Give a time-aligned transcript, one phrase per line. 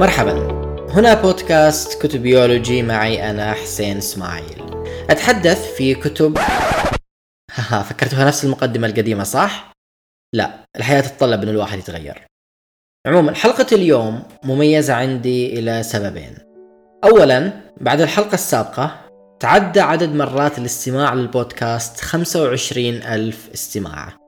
[0.00, 0.32] مرحبا.
[0.90, 4.84] هنا بودكاست كتبيولوجي معي أنا حسين إسماعيل.
[5.10, 6.38] أتحدث في كتب
[7.54, 9.72] ها فكرتوها نفس المقدمة القديمة صح؟
[10.32, 12.22] لا الحياة تتطلب أن الواحد يتغير.
[13.06, 16.38] عموما حلقة اليوم مميزة عندي إلى سببين.
[17.04, 19.00] أولا بعد الحلقة السابقة
[19.40, 24.23] تعدى عدد مرات الاستماع للبودكاست 25 ألف استماع.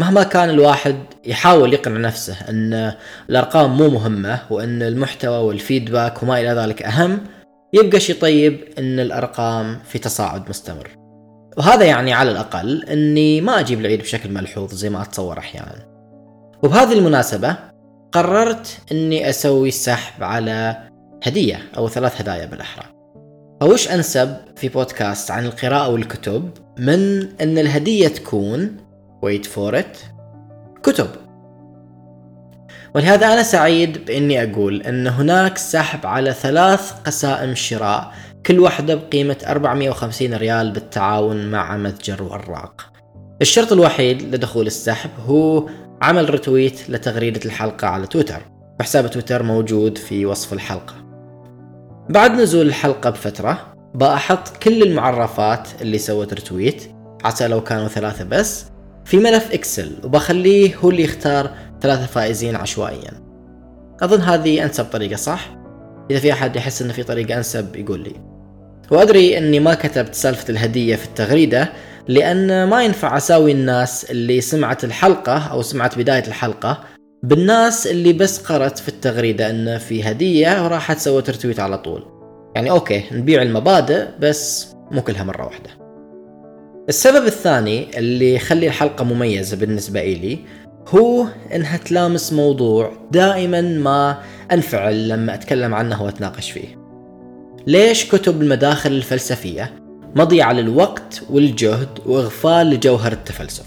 [0.00, 0.96] مهما كان الواحد
[1.26, 2.92] يحاول يقنع نفسه أن
[3.30, 7.20] الأرقام مو مهمة وأن المحتوى والفيدباك وما إلى ذلك أهم
[7.72, 10.90] يبقى شي طيب أن الأرقام في تصاعد مستمر.
[11.58, 15.88] وهذا يعني على الأقل أني ما أجيب العيد بشكل ملحوظ زي ما أتصور أحيانا.
[16.62, 17.56] وبهذه المناسبة
[18.12, 20.76] قررت أني أسوي سحب على
[21.22, 22.84] هدية أو ثلاث هدايا بالأحرى.
[23.60, 28.76] فوش أنسب في بودكاست عن القراءة والكتب من أن الهدية تكون
[29.22, 29.96] wait for it.
[30.82, 31.08] كتب.
[32.94, 38.12] ولهذا أنا سعيد بإني أقول أن هناك سحب على ثلاث قسائم شراء
[38.46, 42.92] كل واحدة بقيمة 450 ريال بالتعاون مع متجر وراق.
[43.42, 45.68] الشرط الوحيد لدخول السحب هو
[46.02, 48.42] عمل رتويت لتغريدة الحلقة على تويتر.
[48.80, 50.94] وحساب تويتر موجود في وصف الحلقة.
[52.10, 56.82] بعد نزول الحلقة بفترة بأحط كل المعرفات اللي سوت رتويت
[57.24, 58.64] حتى لو كانوا ثلاثة بس
[59.08, 63.10] في ملف إكسل وبخليه هو اللي يختار ثلاثة فائزين عشوائيا.
[64.02, 65.56] أظن هذه أنسب طريقة صح؟
[66.10, 68.12] إذا في أحد يحس ان في طريقة أنسب يقول لي.
[68.90, 71.72] وأدري إني ما كتبت سالفة الهدية في التغريدة
[72.08, 76.80] لأن ما ينفع أساوي الناس اللي سمعت الحلقة أو سمعت بداية الحلقة
[77.22, 82.06] بالناس اللي بس قرت في التغريدة إن في هدية وراحت سوت رتويت على طول.
[82.54, 85.87] يعني أوكي نبيع المبادئ بس مو كلها مرة واحدة.
[86.88, 90.38] السبب الثاني اللي يخلي الحلقة مميزة بالنسبة إلي
[90.88, 94.18] هو إنها تلامس موضوع دائما ما
[94.52, 96.78] أنفعل لما أتكلم عنه وأتناقش فيه.
[97.66, 99.72] ليش كتب المداخل الفلسفية
[100.16, 103.66] مضيعة للوقت والجهد وإغفال لجوهر التفلسف؟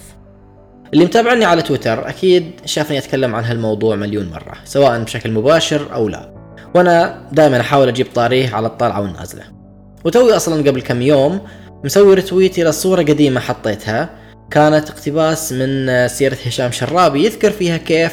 [0.94, 6.10] اللي متابعني على تويتر أكيد شافني أتكلم عن هالموضوع مليون مرة سواء بشكل مباشر أو
[6.10, 6.34] لا.
[6.76, 9.44] وأنا دائما أحاول أجيب طاريه على الطالعة والنازلة.
[10.06, 11.42] وتوي أصلا قبل كم يوم
[11.84, 14.10] مسوي رتويت إلى صورة قديمة حطيتها.
[14.52, 17.26] كانت اقتباس من سيرة هشام شرابي.
[17.26, 18.12] يذكر فيها كيف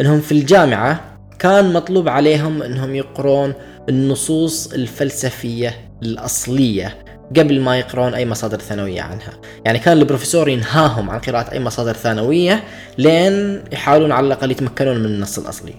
[0.00, 3.54] إنهم في الجامعة كان مطلوب عليهم إنهم يقرون
[3.88, 6.98] النصوص الفلسفية الأصلية
[7.36, 9.32] قبل ما يقرون أي مصادر ثانوية عنها.
[9.64, 12.64] يعني كان البروفيسور ينهاهم عن قراءة أي مصادر ثانوية
[12.98, 15.74] لين يحاولون على الأقل يتمكنون من النص الأصلي.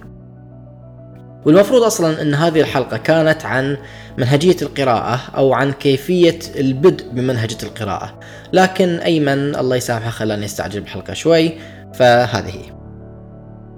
[1.47, 3.77] والمفروض أصلا إن هذه الحلقة كانت عن
[4.17, 8.19] منهجية القراءة أو عن كيفية البدء بمنهجة القراءة.
[8.53, 11.53] لكن أيمن الله يسامحه خلاني أستعجل بالحلقة شوي
[11.93, 12.73] فهذه هي.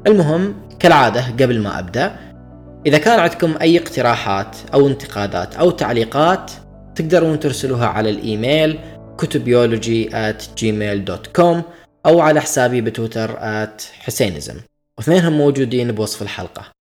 [0.08, 2.16] المهم كالعادة قبل ما أبدأ
[2.86, 6.52] إذا كان عندكم أي اقتراحات أو انتقادات أو تعليقات
[6.96, 8.80] تقدرون ترسلوها على الإيميل
[9.18, 11.62] كتبيولوجي at gmail.com
[12.06, 13.40] أو على حسابي بتويتر
[14.00, 14.56] حسينزم.
[14.98, 16.79] واثنينهم موجودين بوصف الحلقة.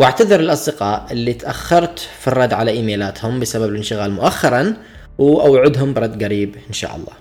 [0.00, 4.76] واعتذر الأصدقاء اللي تأخرت في الرد على إيميلاتهم بسبب الانشغال مؤخرا
[5.18, 7.12] وأوعدهم برد قريب إن شاء الله.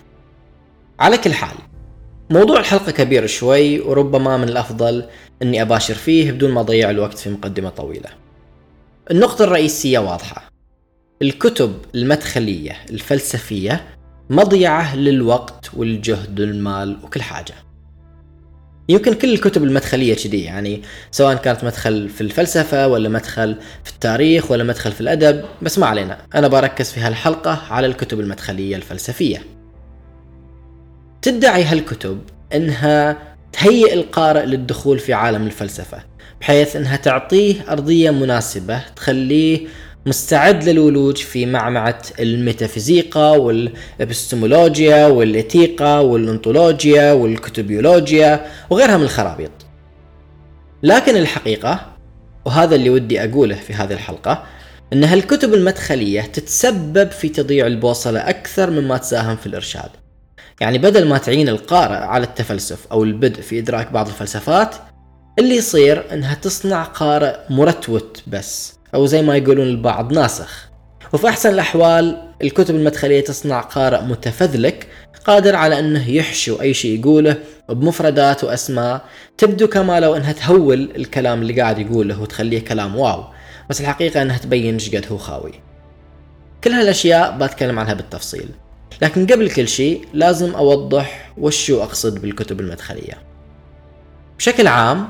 [1.00, 1.58] على كل حال
[2.30, 5.06] موضوع الحلقة كبير شوي وربما من الأفضل
[5.42, 8.10] إني أباشر فيه بدون ما أضيع الوقت في مقدمة طويلة.
[9.12, 10.50] النقطة الرئيسية واضحة.
[11.22, 13.88] الكتب المدخلية الفلسفية
[14.30, 17.54] مضيعة للوقت والجهد والمال وكل حاجة.
[18.90, 24.52] يمكن كل الكتب المدخلية كذي يعني سواء كانت مدخل في الفلسفة ولا مدخل في التاريخ
[24.52, 26.18] ولا مدخل في الأدب بس ما علينا.
[26.36, 29.44] أنا بركز في هالحلقة على الكتب المدخلية الفلسفية.
[31.22, 32.22] تدعي هالكتب
[32.56, 33.18] إنها
[33.54, 36.04] تهيئ القارئ للدخول في عالم الفلسفة
[36.42, 39.68] بحيث إنها تعطيه أرضية مناسبة تخليه
[40.06, 49.52] مستعد للولوج في معمعة الميتافيزيقا والإبستمولوجيا والإتيقا والأنطولوجيا والكتبيولوجيا وغيرها من الخرابيط.
[50.84, 51.80] لكن الحقيقة
[52.46, 54.44] وهذا اللي ودي أقوله في هذه الحلقة
[54.94, 59.90] أن هالكتب المدخلية تتسبب في تضييع البوصلة أكثر مما تساهم في الإرشاد.
[60.62, 64.76] يعني بدل ما تعين القارئ على التفلسف أو البدء في إدراك بعض الفلسفات
[65.40, 68.79] اللي يصير أنها تصنع قارئ مرتوت بس.
[68.96, 70.70] أو زي ما يقولون البعض ناسخ.
[71.14, 74.88] وفي أحسن الأحوال الكتب المدخلية تصنع قارئ متفذلك
[75.26, 77.38] قادر على أنه يحشو أي شيء يقوله
[77.70, 79.02] بمفردات وأسماء
[79.38, 83.24] تبدو كما لو أنها تهول الكلام اللي قاعد يقوله وتخليه كلام واو.
[83.70, 85.52] بس الحقيقة أنها تبين إيش قد هو خاوي.
[86.64, 88.50] كل هالأشياء بتكلم عنها بالتفصيل.
[89.02, 93.14] لكن قبل كل شيء لازم أوضح وشو أقصد بالكتب المدخلية.
[94.38, 95.08] بشكل عام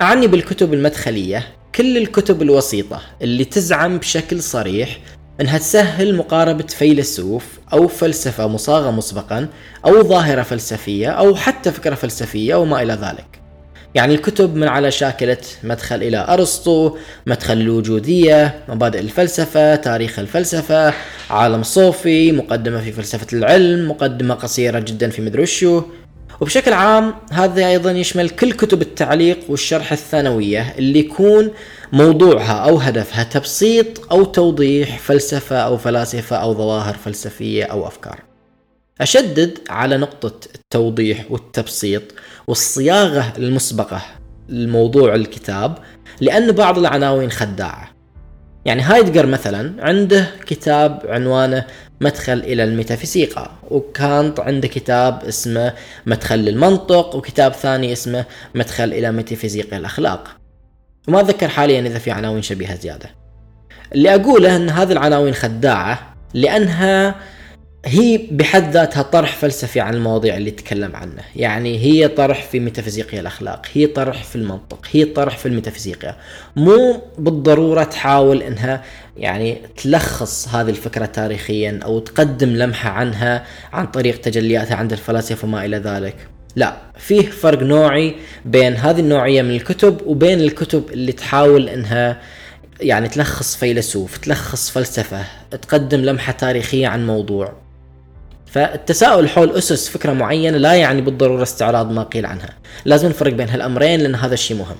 [0.00, 4.98] أعني بالكتب المدخلية كل الكتب الوسيطة اللي تزعم بشكل صريح
[5.40, 9.48] إنها تسهل مقاربة فيلسوف أو فلسفة مصاغة مسبقا
[9.86, 13.42] أو ظاهرة فلسفية أو حتى فكرة فلسفية وما إلى ذلك.
[13.94, 16.96] يعني الكتب من على شاكلة مدخل إلى أرسطو
[17.26, 20.94] مدخل الوجودية مبادئ الفلسفة تاريخ الفلسفة
[21.30, 25.82] عالم صوفي مقدمة في فلسفة العلم مقدمة قصيرة جدا في مدري وشو
[26.42, 31.50] وبشكل عام هذا أيضا يشمل كل كتب التعليق والشرح الثانوية اللي يكون
[31.92, 38.20] موضوعها أو هدفها تبسيط أو توضيح فلسفة أو فلاسفة أو ظواهر فلسفية أو أفكار.
[39.00, 42.02] أشدد على نقطة التوضيح والتبسيط
[42.46, 44.02] والصياغة المسبقة
[44.48, 45.78] لموضوع الكتاب
[46.20, 47.90] لأن بعض العناوين خداعة.
[48.64, 51.64] يعني هايدجر مثلا عنده كتاب عنوانه
[52.02, 53.58] مدخل إلى الميتافيزيقا.
[53.70, 55.72] وكانت عنده كتاب اسمه
[56.06, 60.28] مدخل للمنطق وكتاب ثاني اسمه مدخل إلى ميتافيزيقا الأخلاق.
[61.08, 63.10] وما أتذكر حاليا إذا في عناوين شبيهة زيادة.
[63.94, 67.14] اللي أقوله أن هذه العناوين خداعة لأنها
[67.86, 71.22] هي بحد ذاتها طرح فلسفي عن المواضيع اللي تكلم عنه.
[71.36, 76.16] يعني هي طرح في ميتافيزيقيا الأخلاق هي طرح في المنطق هي طرح في الميتافيزيقيا.
[76.56, 78.82] مو بالضرورة تحاول إنها
[79.16, 85.64] يعني تلخص هذه الفكرة تاريخيا أو تقدم لمحة عنها عن طريق تجلياتها عند الفلاسفة وما
[85.64, 86.16] إلى ذلك.
[86.56, 88.14] لا فيه فرق نوعي
[88.44, 92.20] بين هذه النوعية من الكتب وبين الكتب اللي تحاول إنها
[92.80, 97.61] يعني تلخص فيلسوف تلخص فلسفة تقدم لمحة تاريخية عن موضوع.
[98.52, 102.48] فالتساؤل حول أسس فكرة معينة لا يعني بالضرورة استعراض ما قيل عنها.
[102.84, 104.76] لازم نفرق بين هالأمرين لأن هذا الشيء مهم.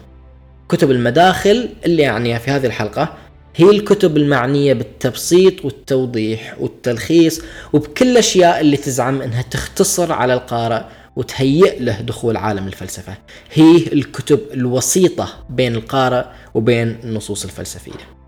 [0.69, 3.15] كتب المداخل اللي أعنيها في هذه الحلقة
[3.57, 7.43] هي الكتب المعنية بالتبسيط والتوضيح والتلخيص
[7.73, 10.83] وبكل الأشياء اللي تزعم أنها تختصر على القارئ
[11.17, 13.15] وتهيئ له دخول عالم الفلسفة.
[13.53, 18.23] هي الكتب الوسيطة بين القارئ وبين النصوص الفلسفية.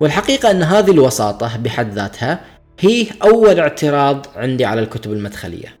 [0.00, 2.40] والحقيقة أن هذه الوساطة بحد ذاتها
[2.80, 5.78] هي أول اعتراض عندي على الكتب المدخلية.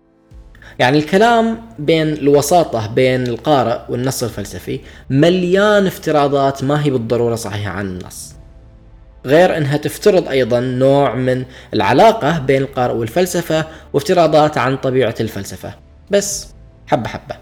[0.78, 4.80] يعني الكلام بين الوساطة بين القارئ والنص الفلسفي
[5.10, 8.34] مليان افتراضات ما هي بالضرورة صحيحة عن النص.
[9.26, 15.74] غير إنها تفترض أيضا نوع من العلاقة بين القارئ والفلسفة وافتراضات عن طبيعة الفلسفة.
[16.10, 16.46] بس
[16.86, 17.36] حبة حبة.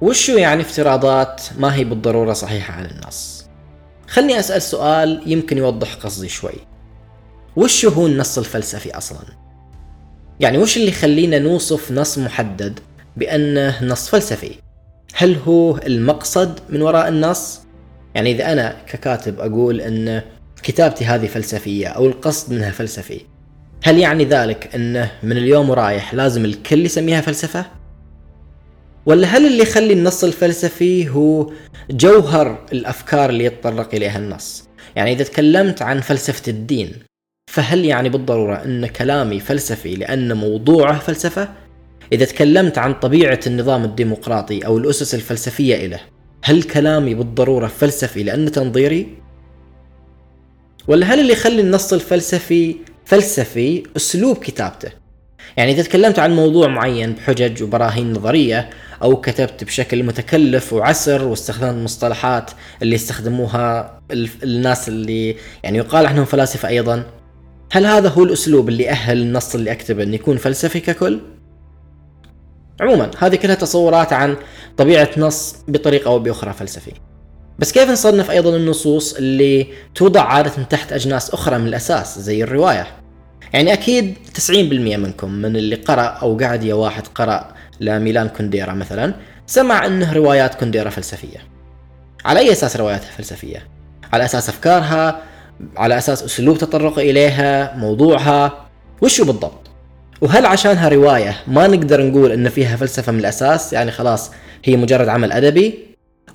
[0.00, 3.44] وشو يعني افتراضات ما هي بالضرورة صحيحة عن النص؟
[4.08, 6.69] خلني أسأل سؤال يمكن يوضح قصدي شوي.
[7.56, 9.18] وش هو النص الفلسفي أصلا؟
[10.40, 12.80] يعني وش اللي يخلينا نوصف نص محدد
[13.16, 14.54] بأنه نص فلسفي؟
[15.14, 17.60] هل هو المقصد من وراء النص؟
[18.14, 20.22] يعني إذا أنا ككاتب أقول أن
[20.62, 23.20] كتابتي هذه فلسفية أو القصد منها فلسفي
[23.82, 27.66] هل يعني ذلك أنه من اليوم ورايح لازم الكل يسميها فلسفة؟
[29.06, 31.52] ولا هل اللي يخلي النص الفلسفي هو
[31.90, 34.64] جوهر الأفكار اللي يتطرق إليها النص؟
[34.96, 37.09] يعني إذا تكلمت عن فلسفة الدين
[37.50, 41.48] فهل يعني بالضرورة أن كلامي فلسفي لأن موضوعه فلسفة؟
[42.12, 46.00] إذا تكلمت عن طبيعة النظام الديمقراطي أو الأسس الفلسفية إله
[46.42, 49.08] هل كلامي بالضرورة فلسفي لأن تنظيري؟
[50.88, 54.88] ولا هل اللي يخلي النص الفلسفي فلسفي أسلوب كتابته؟
[55.56, 58.70] يعني إذا تكلمت عن موضوع معين بحجج وبراهين نظرية
[59.02, 62.50] أو كتبت بشكل متكلف وعسر واستخدمت مصطلحات
[62.82, 64.00] اللي يستخدموها
[64.42, 67.19] الناس اللي يعني يقال عنهم فلاسفة أيضا
[67.72, 71.20] هل هذا هو الأسلوب اللي أهل النص اللي أكتبه أن يكون فلسفي ككل؟
[72.80, 74.36] عموما هذه كلها تصورات عن
[74.76, 76.92] طبيعة نص بطريقة أو بأخرى فلسفي
[77.58, 82.86] بس كيف نصنف أيضا النصوص اللي توضع عادة تحت أجناس أخرى من الأساس زي الرواية
[83.52, 84.14] يعني أكيد
[84.50, 89.14] 90% منكم من اللي قرأ أو قعد يا واحد قرأ لميلان كونديرا مثلا
[89.46, 91.38] سمع أنه روايات كونديرا فلسفية
[92.24, 93.66] على أي أساس رواياتها فلسفية؟
[94.12, 95.22] على أساس أفكارها
[95.76, 98.66] على أساس أسلوب تطرق إليها موضوعها
[99.02, 99.70] وشو بالضبط؟
[100.20, 104.30] وهل عشانها رواية ما نقدر نقول إن فيها فلسفة من الأساس يعني خلاص
[104.64, 105.78] هي مجرد عمل أدبي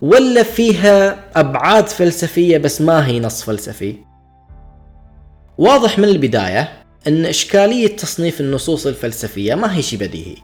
[0.01, 3.95] ولا فيها أبعاد فلسفية بس ما هي نص فلسفي؟
[5.57, 6.69] واضح من البداية
[7.07, 10.35] إن إشكالية تصنيف النصوص الفلسفية ما هي شيء بديهي.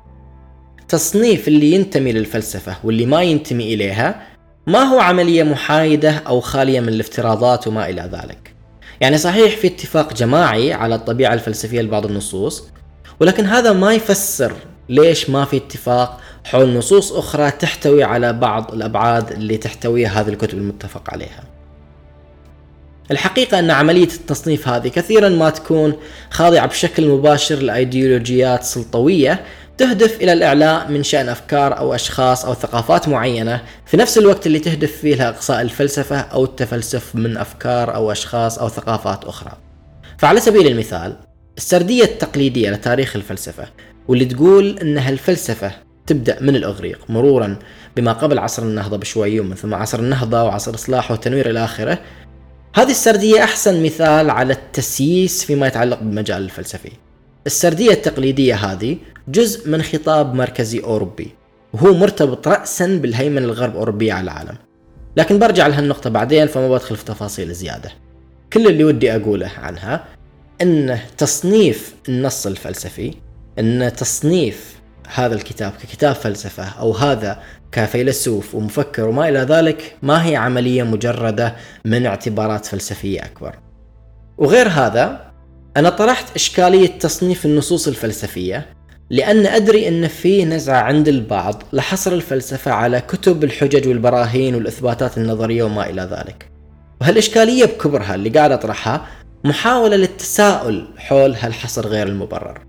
[0.87, 4.27] تصنيف اللي ينتمي للفلسفة واللي ما ينتمي إليها
[4.67, 8.50] ما هو عملية محايدة أو خالية من الافتراضات وما إلى ذلك.
[9.01, 12.67] يعني صحيح في اتفاق جماعي على الطبيعة الفلسفية لبعض النصوص
[13.19, 14.53] ولكن هذا ما يفسر
[14.89, 20.57] ليش ما في اتفاق حول نصوص أخرى تحتوي على بعض الأبعاد اللي تحتويها هذه الكتب
[20.57, 21.43] المتفق عليها.
[23.11, 25.93] الحقيقة أن عملية التصنيف هذه كثيرا ما تكون
[26.29, 29.45] خاضعة بشكل مباشر لأيديولوجيات سلطوية
[29.81, 34.59] تهدف إلى الإعلاء من شأن أفكار أو أشخاص أو ثقافات معينة في نفس الوقت اللي
[34.59, 39.51] تهدف فيه لإقصاء الفلسفة أو التفلسف من أفكار أو أشخاص أو ثقافات أخرى.
[40.17, 41.15] فعلى سبيل المثال
[41.57, 43.67] السردية التقليدية لتاريخ الفلسفة
[44.07, 45.71] واللي تقول أنها الفلسفة
[46.07, 47.59] تبدأ من الإغريق مرورا
[47.95, 51.99] بما قبل عصر النهضة بشوي ومن ثم عصر النهضة وعصر الإصلاح والتنوير إلى آخره.
[52.75, 56.91] هذه السردية أحسن مثال على التسييس فيما يتعلق بالمجال الفلسفي.
[57.47, 61.31] السردية التقليدية هذه جزء من خطاب مركزي أوروبي.
[61.73, 64.55] وهو مرتبط رأسا بالهيمنة الغرب أوروبية على العالم.
[65.17, 67.91] لكن برجع لهالنقطة بعدين فما بدخل في تفاصيل زيادة.
[68.53, 70.05] كل اللي ودي أقوله عنها
[70.61, 73.13] أن تصنيف النص الفلسفي
[73.59, 74.81] أن تصنيف
[75.13, 77.39] هذا الكتاب ككتاب فلسفة أو هذا
[77.71, 81.55] كفيلسوف ومفكر وما إلى ذلك ما هي عملية مجردة
[81.85, 83.55] من اعتبارات فلسفية أكبر.
[84.37, 85.30] وغير هذا
[85.77, 88.65] أنا طرحت إشكالية تصنيف النصوص الفلسفية
[89.09, 95.63] لأن أدري أن في نزعة عند البعض لحصر الفلسفة على كتب الحجج والبراهين والإثباتات النظرية
[95.63, 96.51] وما إلى ذلك.
[97.01, 99.07] وهالإشكالية بكبرها اللي قاعد أطرحها
[99.43, 102.61] محاولة للتساؤل حول هالحصر غير المبرر.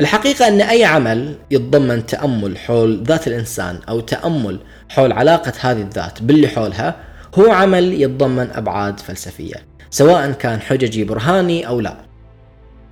[0.00, 6.22] الحقيقة أن أي عمل يتضمن تأمل حول ذات الإنسان أو تأمل حول علاقة هذه الذات
[6.22, 6.96] باللي حولها
[7.34, 9.75] هو عمل يتضمن أبعاد فلسفية.
[9.90, 11.96] سواء كان حججي برهاني أو لا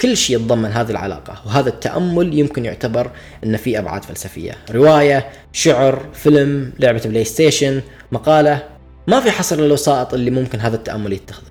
[0.01, 3.11] كل شيء يتضمن هذه العلاقة وهذا التأمل يمكن يعتبر
[3.45, 7.81] أن في أبعاد فلسفية رواية شعر فيلم لعبة بلاي ستيشن
[8.13, 8.63] مقالة
[9.07, 11.43] ما في حصر للوسائط اللي ممكن هذا التأمل يتخذ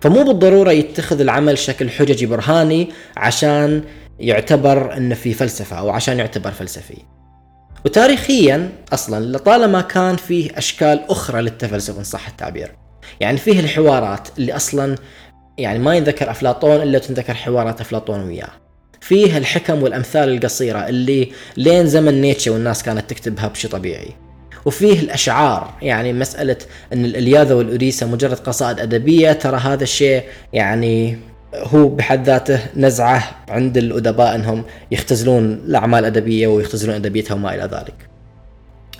[0.00, 3.84] فمو بالضرورة يتخذ العمل شكل حججي برهاني عشان
[4.18, 6.96] يعتبر إنه في فلسفة أو عشان يعتبر فلسفي.
[7.84, 12.72] وتاريخيا أصلا لطالما كان فيه أشكال أخرى للتفلسف إن صح التعبير.
[13.20, 14.96] يعني فيه الحوارات اللي أصلا
[15.58, 18.50] يعني ما ينذكر أفلاطون إلا تنذكر حوارات أفلاطون وياه.
[19.00, 24.08] فيه الحكم والأمثال القصيرة اللي لين زمن نيتشه والناس كانت تكتبها بشي طبيعي.
[24.64, 26.56] وفيه الأشعار يعني مسألة
[26.92, 31.18] إن الإلياذة والاوديسه مجرد قصائد أدبية ترى هذا الشيء يعني
[31.54, 37.94] هو بحد ذاته نزعة عند الأدباء إنهم يختزلون الأعمال الأدبية ويختزلون أدبيتها وما إلى ذلك.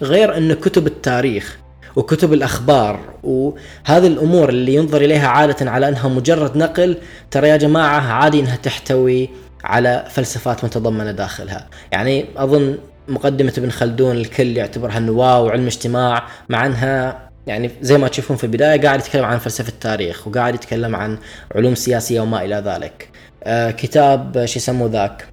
[0.03, 1.59] غير إن كتب التاريخ
[1.97, 3.01] وكتب الأخبار.
[3.23, 6.97] وهذه الأمور اللي ينظر إليها عادة على أنها مجرد نقل
[7.31, 9.29] ترى يا جماعة عادي إنها تحتوي
[9.65, 16.27] على فلسفات متضمنة داخلها، يعني أظن مقدمة ابن خلدون الكل يعتبرها إنه واو علم اجتماع
[16.49, 20.97] مع إنها يعني زي ما تشوفون في البداية قاعد يتكلم عن فلسفة التاريخ وقاعد يتكلم
[20.97, 21.19] عن
[21.55, 23.09] علوم سياسية وما إلى ذلك.
[23.45, 25.25] آه كتاب شو يسموه ذاك؟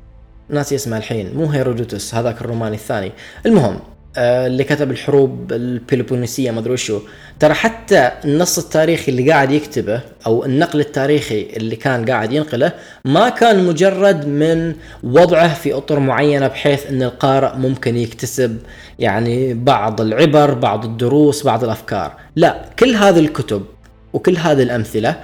[0.50, 3.12] ناسي اسمه الحين مو هيرودوتوس هذاك الروماني الثاني.
[3.46, 3.80] المهم
[4.18, 7.00] اللي كتب الحروب البيلوبونيسية ما أدري وشو.
[7.39, 12.72] ترى حتى النص التاريخي اللي قاعد يكتبه أو النقل التاريخي اللي كان قاعد ينقله
[13.06, 18.58] ما كان مجرد من وضعه في أطر معينة بحيث إن القارئ ممكن يكتسب
[19.00, 22.13] يعني بعض العبر بعض الدروس بعض الأفكار.
[22.36, 23.65] لا كل هذه الكتب
[24.13, 25.15] وكل هذه الأمثلة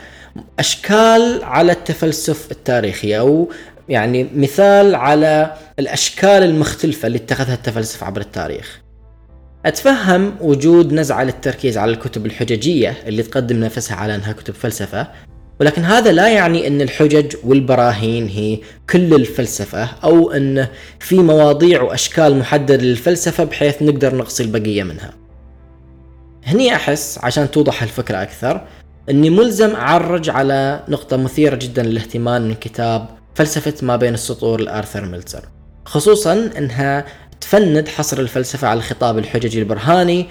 [0.59, 3.49] أشكال على التفلسف التاريخي أو
[3.89, 8.81] يعني مثال على الأشكال المختلفة اللي اتخذها التفلسف عبر التاريخ.
[9.65, 15.07] أتفهم وجود نزعة للتركيز على الكتب الحججية اللي تقدم نفسها على أنها كتب فلسفة،
[15.59, 20.67] ولكن هذا لا يعني إن الحجج والبراهين هي كل الفلسفة أو إن
[20.99, 25.13] في مواضيع وأشكال محددة للفلسفة بحيث نقدر نقصي البقية منها.
[26.45, 28.67] هني أحس عشان توضح الفكرة أكثر
[29.09, 35.05] إني ملزم أعرج على نقطة مثيرة جدا للاهتمام من كتاب فلسفة ما بين السطور لآرثر
[35.05, 35.45] ميلتزر.
[35.85, 37.05] خصوصا إنها
[37.41, 40.25] تفند حصر الفلسفة على الخطاب الحججي البرهاني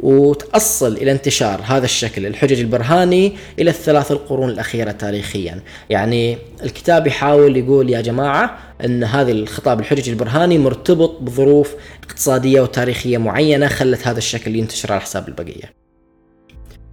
[0.00, 5.62] وتأصل إلى انتشار هذا الشكل الحجج البرهاني إلى الثلاث القرون الأخيرة تاريخيا.
[5.90, 13.18] يعني الكتاب يحاول يقول يا جماعة أن هذا الخطاب الحججي البرهاني مرتبط بظروف اقتصادية وتاريخية
[13.18, 15.74] معينة خلت هذا الشكل ينتشر على حساب البقية.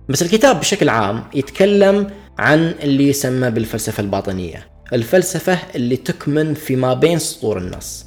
[0.09, 2.07] بس الكتاب بشكل عام يتكلم
[2.39, 4.78] عن اللي يسمى بالفلسفة الباطنية.
[4.93, 8.05] الفلسفة اللي تكمن فيما بين سطور النص.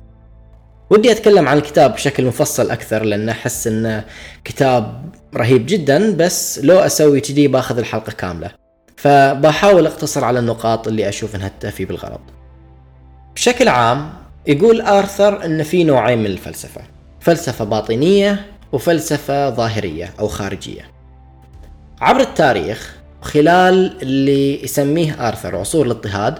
[0.90, 4.04] ودي أتكلم عن الكتاب بشكل مفصل أكثر لأن أحس إنه
[4.44, 5.04] كتاب
[5.36, 8.50] رهيب جدا بس لو أسوي كذي بأخذ الحلقة كاملة.
[8.96, 12.20] فبحاول أقتصر على النقاط اللي أشوف إنها تفي بالغرض
[13.34, 14.12] بشكل عام
[14.46, 16.80] يقول آرثر إن في نوعين من الفلسفة.
[17.20, 20.82] فلسفة باطنية وفلسفة ظاهرية أو خارجية.
[22.00, 26.38] عبر التاريخ خلال اللي يسميه آرثر عصور الاضطهاد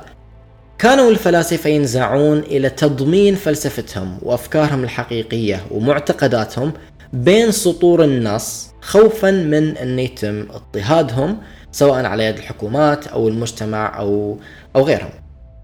[0.83, 6.73] كانوا الفلاسفة ينزعون إلى تضمين فلسفتهم وأفكارهم الحقيقية ومعتقداتهم
[7.13, 11.39] بين سطور النص خوفا من أن يتم اضطهادهم
[11.73, 14.39] سواء على يد الحكومات أو المجتمع أو
[14.77, 15.11] أو غيرهم.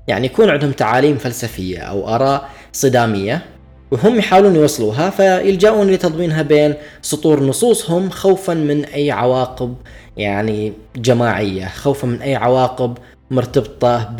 [0.08, 3.42] يعني يكون عندهم تعاليم فلسفية أو آراء صدامية
[3.90, 9.74] وهم يحاولون يوصلوها فيلجأون لتضمينها بين سطور نصوصهم خوفا من أي عواقب
[10.16, 12.98] يعني جماعية خوفا من أي عواقب
[13.30, 14.14] مرتبطة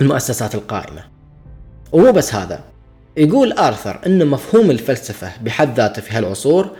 [0.00, 1.04] بالمؤسسات القائمة.
[1.92, 2.64] ومو بس هذا.
[3.16, 6.70] يقول آرثر أن مفهوم الفلسفة بحد ذاته في هالعصور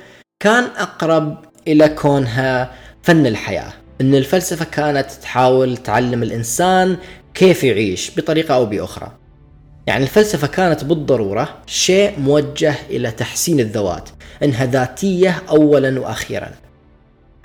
[0.41, 2.71] كان أقرب إلى كونها
[3.03, 3.73] فن الحياة.
[4.01, 6.97] أن الفلسفة كانت تحاول تعلم الإنسان
[7.35, 9.13] كيف يعيش بطريقة أو بأخرى.
[9.87, 14.09] يعني الفلسفة كانت بالضرورة شيء موجه إلى تحسين الذوات.
[14.43, 16.51] إنها ذاتية أولا وأخيرا.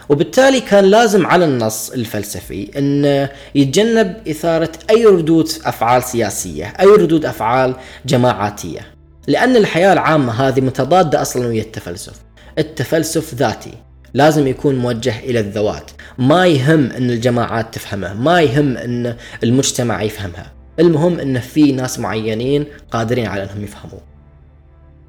[0.09, 7.25] وبالتالي كان لازم على النص الفلسفي أن يتجنب إثارة أي ردود أفعال سياسية أي ردود
[7.25, 7.75] أفعال
[8.05, 8.79] جماعاتية.
[9.27, 12.13] لأن الحياة العامة هذه متضادة أصلا ويا التفلسف.
[12.57, 13.73] التفلسف ذاتي
[14.13, 15.91] لازم يكون موجه إلى الذوات.
[16.17, 20.53] ما يهم إن الجماعات تفهمه ما يهم إن المجتمع يفهمها.
[20.79, 24.01] المهم إن في ناس معينين قادرين على إنهم يفهموه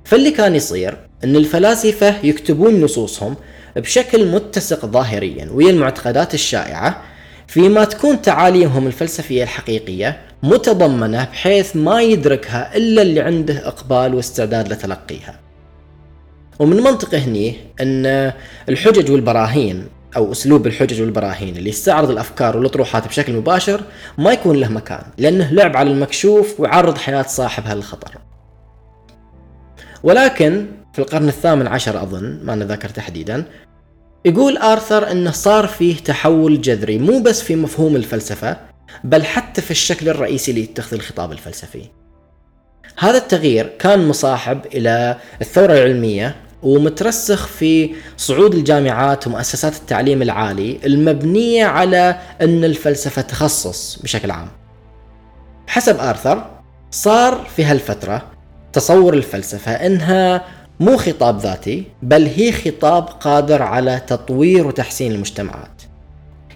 [0.05, 3.37] فاللي كان يصير إن الفلاسفة يكتبون نصوصهم
[3.77, 7.03] بشكل متسق ظاهريا ويا المعتقدات الشائعة
[7.47, 15.41] فيما تكون تعاليمهم الفلسفية الحقيقية متضمنة بحيث ما يدركها إلا اللي عنده إقبال واستعداد لتلقيها.
[16.59, 18.33] ومن منطقه هني أن
[18.69, 19.87] الحجج والبراهين
[20.17, 23.81] أو أسلوب الحجج والبراهين اللي يستعرض الأفكار والأطروحات بشكل مباشر
[24.19, 28.19] ما يكون له مكان لأنه لعب على المكشوف ويعرض حياة صاحبها للخطر.
[30.03, 30.67] ولكن
[31.01, 33.45] في القرن الثامن عشر أظن ما ذاكر تحديدا
[34.25, 38.57] يقول آرثر أنه صار فيه تحول جذري مو بس في مفهوم الفلسفة
[39.05, 41.83] بل حتى في الشكل الرئيسي ليتخذ الخطاب الفلسفي.
[42.99, 51.65] هذا التغيير كان مصاحب إلى الثورة العلمية ومترسخ في صعود الجامعات ومؤسسات التعليم العالي المبنية
[51.65, 54.49] على أن الفلسفة تخصص بشكل عام.
[55.67, 56.51] حسب آرثر
[56.91, 58.23] صار في هالفترة
[58.73, 65.83] تصور الفلسفة أنها مو خطاب ذاتي بل هي خطاب قادر على تطوير وتحسين المجتمعات.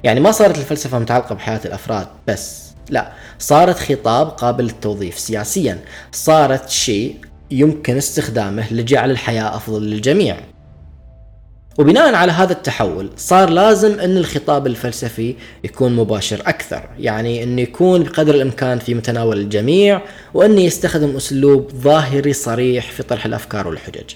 [0.04, 5.78] يعني ما صارت الفلسفة متعلقة بحياة الأفراد بس لا صارت خطاب قابل للتوظيف سياسيا.
[6.12, 7.16] صارت شيء
[7.50, 10.36] يمكن استخدامه لجعل الحياة أفضل للجميع.
[11.78, 15.34] وبناء على هذا التحول صار لازم أن الخطاب الفلسفي
[15.64, 20.02] يكون مباشر أكثر يعني أنه يكون بقدر الإمكان في متناول الجميع
[20.34, 24.14] وأنه يستخدم أسلوب ظاهري صريح في طرح الأفكار والحجج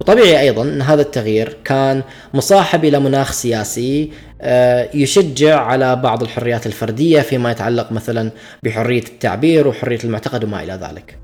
[0.00, 2.02] وطبيعي أيضا إن هذا التغيير كان
[2.34, 8.30] مصاحب إلى مناخ سياسي آه، يشجع على بعض الحريات الفردية فيما يتعلق مثلا
[8.62, 11.18] بحرية التعبير وحرية المعتقد وما إلى ذلك.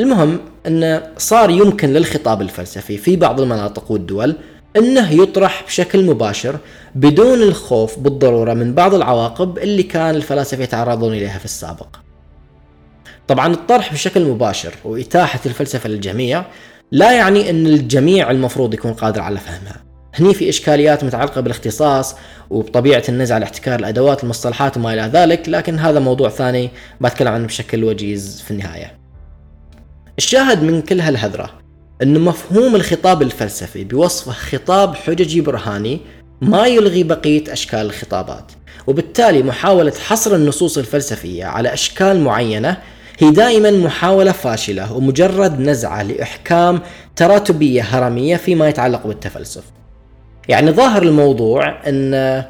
[0.00, 4.36] المهم انه صار يمكن للخطاب الفلسفي في بعض المناطق والدول
[4.76, 6.58] إنه يطرح بشكل مباشر
[6.94, 11.96] بدون الخوف بالضرورة من بعض العواقب اللي كان الفلاسفة يتعرضون إليها في السابق.
[13.28, 16.44] طبعا الطرح بشكل مباشر وإتاحة الفلسفة للجميع
[16.92, 19.76] لا يعني إن الجميع المفروض يكون قادر على فهمها.
[20.14, 22.16] هني في إشكاليات متعلقة بالاختصاص
[22.50, 27.46] وبطبيعة النزع على احتكار الأدوات المصطلحات وما إلى ذلك، لكن هذا موضوع ثاني بتكلم عنه
[27.46, 28.98] بشكل وجيز في النهاية.
[30.18, 31.59] الشاهد من كل هالهذره
[32.02, 36.00] أن مفهوم الخطاب الفلسفي بوصفه خطاب حججي برهاني
[36.40, 38.52] ما يلغي بقية أشكال الخطابات
[38.86, 42.76] وبالتالي محاولة حصر النصوص الفلسفية على أشكال معينة
[43.18, 46.80] هي دائما محاولة فاشلة ومجرد نزعة لإحكام
[47.16, 49.62] تراتبية هرمية فيما يتعلق بالتفلسف.
[50.48, 52.44] يعني ظاهر الموضوع أن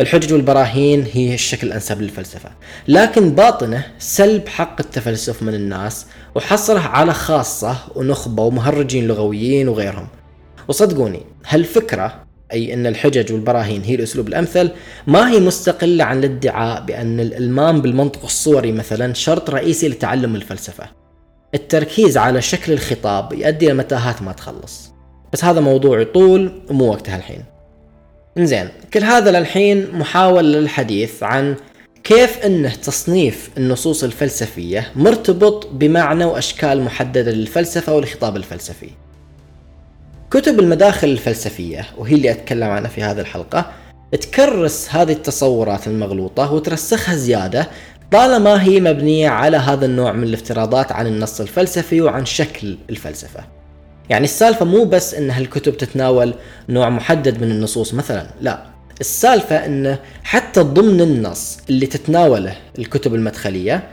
[0.00, 2.50] الحجج والبراهين هي الشكل الأنسب للفلسفة.
[2.88, 10.08] لكن باطنه سلب حق التفلسف من الناس وحصره على خاصة ونخبة ومهرجين لغويين وغيرهم.
[10.68, 14.70] وصدقوني هالفكرة أي أن الحجج والبراهين هي الأسلوب الأمثل
[15.06, 20.84] ما هي مستقلة عن الادعاء بأن الإلمام بالمنطق الصوري مثلا شرط رئيسي لتعلم الفلسفة.
[21.54, 24.90] التركيز على شكل الخطاب يؤدي إلى متاهات ما تخلص.
[25.32, 27.49] بس هذا موضوع يطول ومو وقتها الحين.
[28.38, 31.56] زين كل هذا للحين محاولة للحديث عن
[32.04, 38.90] كيف انه تصنيف النصوص الفلسفية مرتبط بمعنى وأشكال محددة للفلسفة والخطاب الفلسفي.
[40.30, 43.72] كتب المداخل الفلسفية وهي اللي أتكلم عنها في هذه الحلقة
[44.12, 47.68] تكرس هذه التصورات المغلوطة وترسخها زيادة
[48.12, 53.59] طالما هي مبنية على هذا النوع من الافتراضات عن النص الفلسفي وعن شكل الفلسفة.
[54.10, 56.34] يعني السالفة مو بس إن هالكتب تتناول
[56.68, 58.66] نوع محدد من النصوص مثلا، لا،
[59.00, 63.88] السالفة انه حتى ضمن النص اللي تتناوله الكتب المدخلية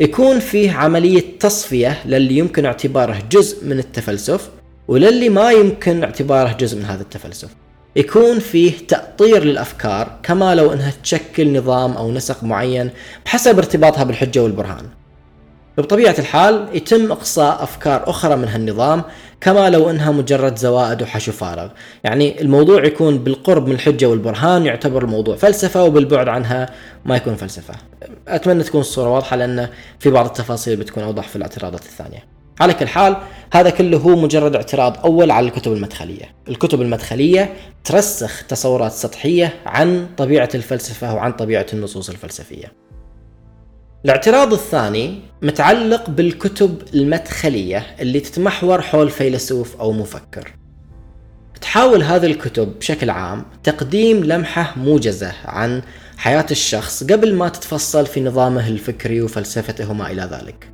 [0.00, 4.50] يكون فيه عملية تصفية للي يمكن اعتباره جزء من التفلسف
[4.88, 7.48] وللي ما يمكن اعتباره جزء من هذا التفلسف.
[7.96, 12.90] يكون فيه تأطير للأفكار كما لو أنها تشكل نظام أو نسق معين
[13.24, 14.84] بحسب ارتباطها بالحجة والبرهان.
[15.78, 19.02] بطبيعة الحال يتم إقصاء أفكار أخرى من هالنظام
[19.40, 21.68] كما لو أنها مجرد زوائد وحشو فارغ.
[22.04, 26.70] يعني الموضوع يكون بالقرب من الحجة والبرهان يعتبر الموضوع فلسفة وبالبعد عنها
[27.04, 27.74] ما يكون فلسفة.
[28.28, 32.24] أتمنى تكون الصورة واضحة لأن في بعض التفاصيل بتكون أوضح في الاعتراضات الثانية.
[32.60, 33.16] على كل حال
[33.52, 36.34] هذا كله هو مجرد اعتراض أول على الكتب المدخلية.
[36.48, 37.52] الكتب المدخلية
[37.84, 42.85] ترسخ تصورات سطحية عن طبيعة الفلسفة وعن طبيعة النصوص الفلسفية.
[44.04, 50.52] الاعتراض الثاني متعلق بالكتب المدخلية اللي تتمحور حول فيلسوف أو مفكر.
[51.60, 55.82] تحاول هذه الكتب بشكل عام تقديم لمحة موجزة عن
[56.16, 60.70] حياة الشخص قبل ما تتفصل في نظامه الفكري وفلسفته وما إلى ذلك.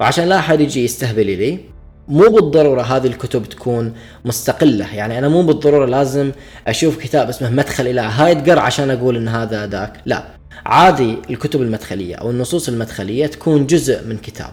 [0.00, 1.73] وعشان لا أحد يجي يستهبل لي
[2.08, 4.94] مو بالضرورة هذه الكتب تكون مستقلة.
[4.94, 6.32] يعني أنا مو بالضرورة لازم
[6.66, 10.00] أشوف كتاب اسمه مدخل إلى هايدجر عشان أقول إن هذا ذاك.
[10.06, 10.24] لا
[10.66, 14.50] عادي الكتب المدخلية أو النصوص المدخلية تكون جزء من كتاب.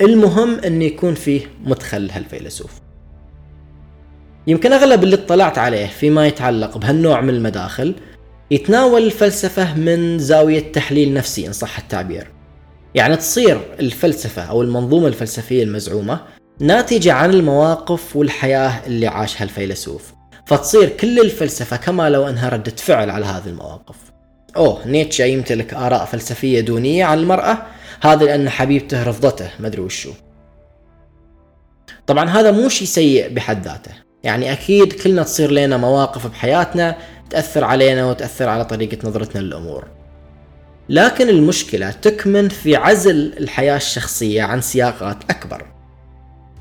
[0.00, 2.70] المهم أن يكون فيه مدخل هالفيلسوف
[4.46, 7.94] يمكن أغلب اللي اطلعت عليه فيما يتعلق بهالنوع من المداخل
[8.50, 12.26] يتناول الفلسفة من زاوية تحليل نفسي إن صح التعبير.
[12.94, 16.20] يعني تصير الفلسفة أو المنظومة الفلسفية المزعومة
[16.60, 20.12] ناتجة عن المواقف والحياة اللي عاشها الفيلسوف
[20.46, 23.96] فتصير كل الفلسفة كما لو أنها ردة فعل على هذه المواقف.
[24.56, 27.58] أوه نيتشه يمتلك آراء فلسفية دونية عن المرأة؟
[28.00, 30.12] هذا لأن حبيبته رفضته مدري وشو.
[32.06, 33.92] طبعا هذا مو شيء سيء بحد ذاته.
[34.22, 36.96] يعني أكيد كلنا تصير لنا مواقف بحياتنا
[37.30, 39.86] تأثر علينا وتأثر على طريقة نظرتنا للأمور.
[40.88, 45.81] لكن المشكلة تكمن في عزل الحياة الشخصية عن سياقات أكبر.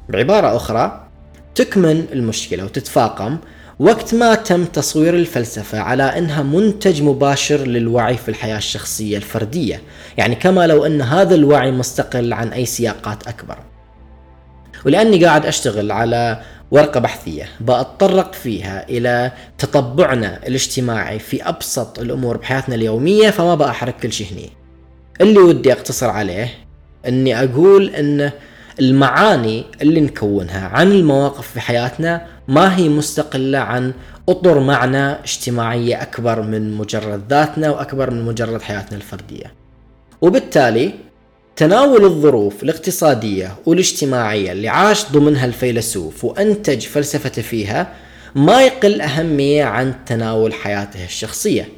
[0.09, 1.07] بعبارة أخرى
[1.55, 3.37] تكمن المشكلة وتتفاقم
[3.79, 9.81] وقت ما تم تصوير الفلسفة على أنها منتج مباشر للوعي في الحياة الشخصية الفردية.
[10.17, 13.57] يعني كما لو أن هذا الوعي مستقل عن أي سياقات أكبر.
[14.85, 22.75] ولأني قاعد أشتغل على ورقة بحثية بأتطرق فيها إلى تطبعنا الاجتماعي في أبسط الأمور بحياتنا
[22.75, 24.49] اليومية فما بأحرق كل شيء هني.
[25.21, 26.49] اللي ودي أقتصر عليه
[27.07, 28.31] أني أقول أن
[28.81, 33.93] المعاني اللي نكونها عن المواقف في حياتنا ما هي مستقلة عن
[34.29, 39.53] أطر معنى اجتماعية أكبر من مجرد ذاتنا وأكبر من مجرد حياتنا الفردية.
[40.21, 40.93] وبالتالي
[41.55, 47.93] تناول الظروف الاقتصادية والاجتماعية اللي عاش ضمنها الفيلسوف وأنتج فلسفته فيها
[48.35, 51.69] ما يقل أهمية عن تناول حياته الشخصية.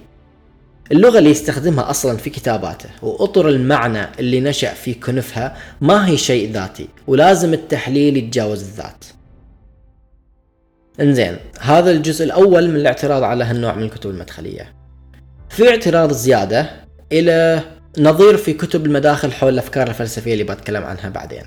[0.91, 6.52] اللغة اللي يستخدمها أصلا في كتاباته وأطر المعنى اللي نشأ في كنفها ما هي شيء
[6.52, 9.06] ذاتي ولازم التحليل يتجاوز الذات.
[11.00, 14.74] إنزين هذا الجزء الأول من الاعتراض على هالنوع من الكتب المدخلية.
[15.50, 16.69] في اعتراض زيادة
[17.12, 17.62] إلى
[18.00, 21.43] نظير في كتب المداخل حول الأفكار الفلسفية اللي بتكلم عنها بعدين.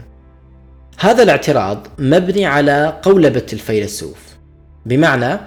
[0.98, 4.36] هذا الاعتراض مبني على قولبة الفيلسوف
[4.86, 5.38] بمعنى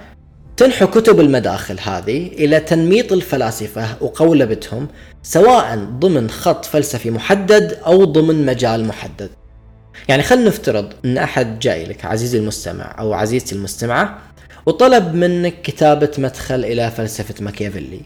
[0.60, 4.88] تنحو كتب المداخل هذه إلى تنميط الفلاسفة وقولبتهم
[5.22, 9.30] سواء ضمن خط فلسفي محدد أو ضمن مجال محدد
[10.08, 14.18] يعني خلينا نفترض أن أحد جاي لك عزيزي المستمع أو عزيزتي المستمعة
[14.66, 18.00] وطلب منك كتابة مدخل إلى فلسفة ماكيافيلي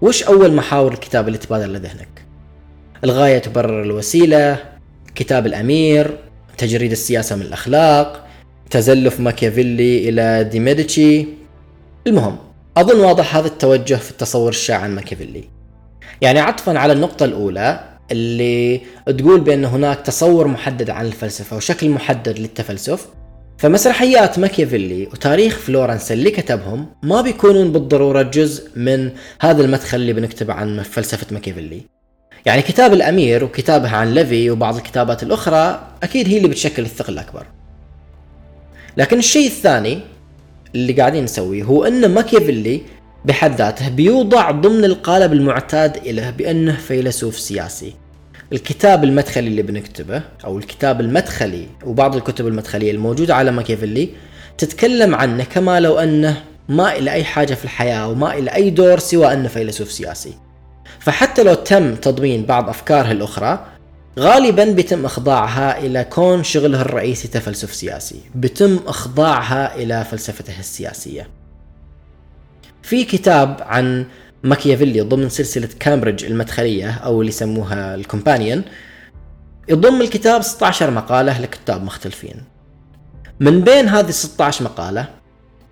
[0.00, 2.24] وش أول محاور الكتاب اللي تبادر لذهنك؟
[3.04, 4.56] الغاية تبرر الوسيلة
[5.14, 6.18] كتاب الأمير
[6.58, 8.27] تجريد السياسة من الأخلاق
[8.70, 11.26] تزلف ماكيافيلي إلى دي ميديتشي
[12.06, 12.36] المهم
[12.76, 15.44] أظن واضح هذا التوجه في التصور الشائع عن ماكيافيلي.
[16.20, 17.80] يعني عطفا على النقطة الأولى
[18.12, 18.80] اللي
[19.18, 23.06] تقول بأن هناك تصور محدد عن الفلسفة وشكل محدد للتفلسف.
[23.58, 30.54] فمسرحيات ماكيافيلي وتاريخ فلورنس اللي كتبهم ما بيكونون بالضرورة جزء من هذا المدخل اللي بنكتبه
[30.54, 31.82] عن فلسفة ماكيافيلي.
[32.46, 37.46] يعني كتاب الأمير وكتابه عن ليفي وبعض الكتابات الأخرى أكيد هي اللي بتشكل الثقل الأكبر.
[38.96, 40.00] لكن الشيء الثاني
[40.74, 42.82] اللي قاعدين نسويه هو إن ماكيافيلي
[43.24, 47.94] بحد ذاته بيوضع ضمن القالب المعتاد له بأنه فيلسوف سياسي.
[48.52, 54.08] الكتاب المدخلي اللي بنكتبه أو الكتاب المدخلي وبعض الكتب المدخلية الموجودة على ماكيافيلي
[54.58, 58.98] تتكلم عنه كما لو أنه ما إلى أي حاجة في الحياة وما إلى أي دور
[58.98, 60.34] سوى أنه فيلسوف سياسي
[61.00, 63.66] فحتى لو تم تضمين بعض أفكاره الأخرى
[64.18, 68.20] غالبا بيتم إخضاعها إلى كون شغله الرئيسي تفلسف سياسي.
[68.34, 71.28] بيتم إخضاعها إلى فلسفته السياسية.
[72.82, 74.06] في كتاب عن
[74.42, 78.62] ماكيافيلي ضمن سلسلة كامبريدج المدخلية أو اللي يسموها ال Companion
[79.68, 82.44] يضم الكتاب 16 مقالة لكتاب مختلفين.
[83.40, 85.08] من بين هذه 16 مقالة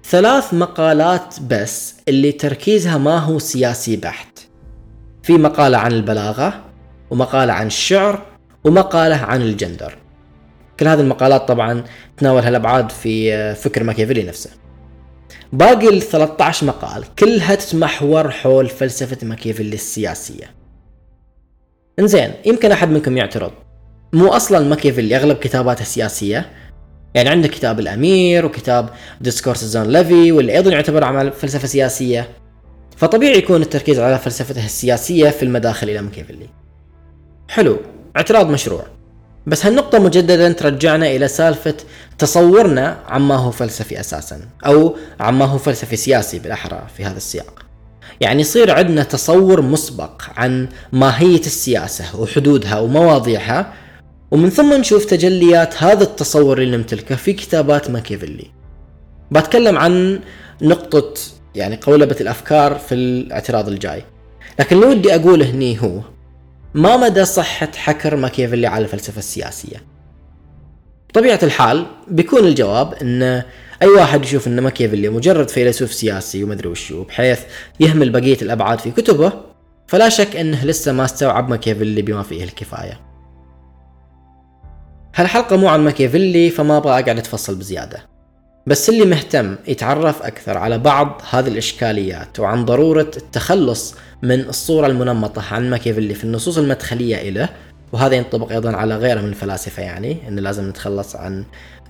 [0.04, 4.38] ثلاث مقالات بس اللي تركيزها ما هو سياسي بحت.
[5.22, 6.64] في مقالة عن البلاغة
[7.10, 8.35] ومقالة عن الشعر
[8.66, 9.98] ومقالة عن الجندر.
[10.80, 11.84] كل هذه المقالات طبعا
[12.16, 14.50] تناول هالابعاد في فكر ماكيافيلي نفسه.
[15.52, 20.54] باقي ال 13 مقال كلها تتمحور حول فلسفة ماكيافيلي السياسية.
[21.98, 23.52] إنزين يمكن أحد منكم يعترض.
[24.12, 26.52] مو أصلا ماكيافيلي أغلب كتاباته سياسية.
[27.14, 32.28] يعني عندك كتاب الأمير وكتاب Discourse on Livy واللي أيضا يعتبر عمل فلسفة سياسية.
[32.96, 36.48] فطبيعي يكون التركيز على فلسفته السياسية في المداخل إلى ماكيافيلي.
[37.48, 37.78] حلو.
[38.16, 38.86] اعتراض مشروع.
[39.46, 41.74] بس هالنقطة مجددا ترجعنا إلى سالفة
[42.18, 47.62] تصورنا عما هو فلسفي أساسا أو عما هو فلسفي سياسي بالأحرى في هذا السياق.
[48.20, 53.72] يعني يصير عندنا تصور مسبق عن ماهية السياسة وحدودها ومواضيعها
[54.30, 58.50] ومن ثم نشوف تجليات هذا التصور اللي نمتلكه في كتابات ماكيافيلي
[59.30, 60.20] بتكلم عن
[60.62, 61.14] نقطة
[61.54, 64.04] يعني قولبة الأفكار في الاعتراض الجاي.
[64.58, 66.00] لكن اللي ودي أقوله هني هو
[66.74, 69.82] ما مدى صحة حكر ماكيافيلي على الفلسفة السياسية؟
[71.08, 73.42] بطبيعة الحال بيكون الجواب إن
[73.82, 77.40] أي واحد يشوف إن ماكيافيلي مجرد فيلسوف سياسي ومدري وشو بحيث
[77.80, 79.32] يهمل بقية الأبعاد في كتبه
[79.86, 83.00] فلا شك انه لسه ما استوعب ماكيافيلي بما فيه الكفاية.
[85.14, 87.98] هالحلقة مو عن ماكيافيلي فما أبغى أقعد أتفصل بزيادة.
[88.66, 95.54] بس اللي مهتم يتعرف أكثر على بعض هذه الإشكاليات وعن ضرورة التخلص من الصورة المنمطة
[95.54, 97.48] عن ماكيافيلي في النصوص المدخلية إله.
[97.92, 101.44] وهذا ينطبق أيضا على غيره من الفلاسفة يعني أن لازم نتخلص عن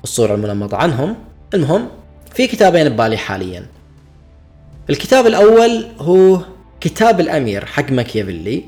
[0.05, 1.17] الصورة المنمطة عنهم.
[1.55, 1.89] المهم
[2.35, 3.67] في كتابين ببالي حاليا.
[4.91, 6.41] الكتاب الأول هو
[6.81, 8.65] كتاب الأمير حق ماكيافيلي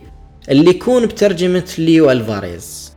[0.48, 2.92] اللي يكون بترجمة ليو ألفاريز.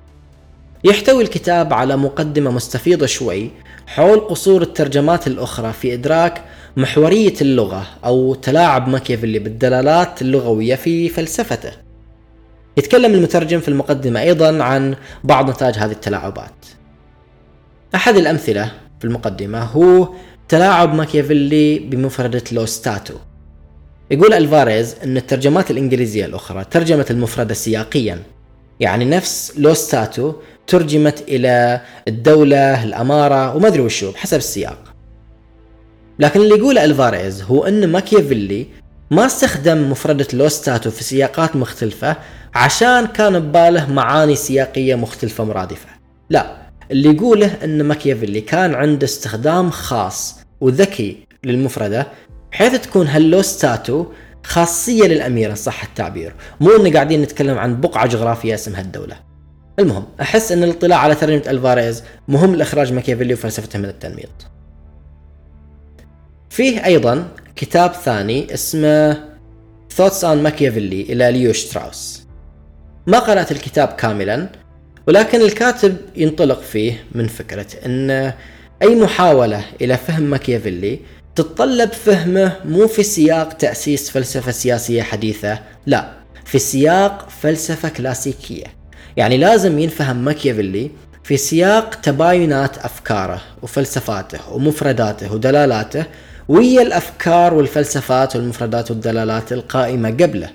[0.84, 3.52] يحتوي الكتاب على مقدمة مستفيضة شوي
[3.96, 6.44] حول قصور الترجمات الأخرى في إدراك
[6.78, 11.72] محورية اللغة أو تلاعب ماكيافيلي بالدلالات اللغوية في فلسفته.
[12.78, 16.66] يتكلم المترجم في المقدمة أيضا عن بعض نتائج هذه التلاعبات.
[17.96, 20.10] أحد الأمثلة في المقدمة هو
[20.50, 23.14] تلاعب ماكيافيلي بمفردة lo stato.
[24.12, 28.20] يقول ألفاريز أن الترجمات الإنجليزية الأخرى ترجمت المفردة سياقيا
[28.80, 30.34] يعني نفس lo stato
[30.72, 34.94] ترجمت إلى الدولة الأمارة وما أدري وشو بحسب السياق.
[36.20, 38.68] لكن اللي يقوله ألفاريز هو أن ماكيافيلي
[39.12, 42.16] ما استخدم مفردة lo stato في سياقات مختلفة
[42.56, 45.90] عشان كان بباله معاني سياقية مختلفة مرادفة.
[46.30, 46.58] لا
[46.92, 52.08] اللي يقوله أن ماكيافيلي كان عنده استخدام خاص وذكي للمفردة
[52.52, 54.06] بحيث تكون هال lo stato
[54.44, 56.34] خاصية للأمير إن صح التعبير.
[56.60, 59.31] مو أن قاعدين نتكلم عن بقعة جغرافية اسمها الدولة.
[59.80, 64.30] المهم أحس إن الاطلاع على ترجمه ألفاريز مهم لإخراج ماكيافيلي وفلسفته من التنميط.
[66.50, 69.24] فيه أيضا كتاب ثاني اسمه
[69.92, 72.24] Thoughts on Machiavelli إلى ليو شتراوس.
[73.08, 74.50] ما قرأت الكتاب كاملا
[75.08, 78.34] ولكن الكاتب ينطلق فيه من فكرة إن
[78.82, 81.00] أي محاولة إلى فهم ماكيافيلي
[81.36, 86.12] تتطلب فهمه مو في سياق تأسيس فلسفة سياسية حديثة، لا،
[86.46, 88.81] في سياق فلسفة كلاسيكية.
[89.18, 90.92] يعني لازم ينفهم ماكيافيلي
[91.24, 96.06] في سياق تباينات أفكاره وفلسفاته ومفرداته ودلالاته
[96.50, 100.50] ويا الأفكار والفلسفات والمفردات والدلالات القائمة قبله.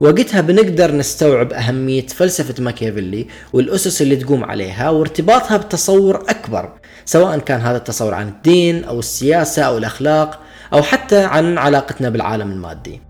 [0.00, 6.72] وقتها بنقدر نستوعب أهمية فلسفة ماكيافيلي والأسس اللي تقوم عليها وارتباطها بتصور أكبر
[7.04, 10.40] سواء كان هذا التصور عن الدين أو السياسة أو الأخلاق
[10.72, 13.00] أو حتى عن علاقتنا بالعالم المادي.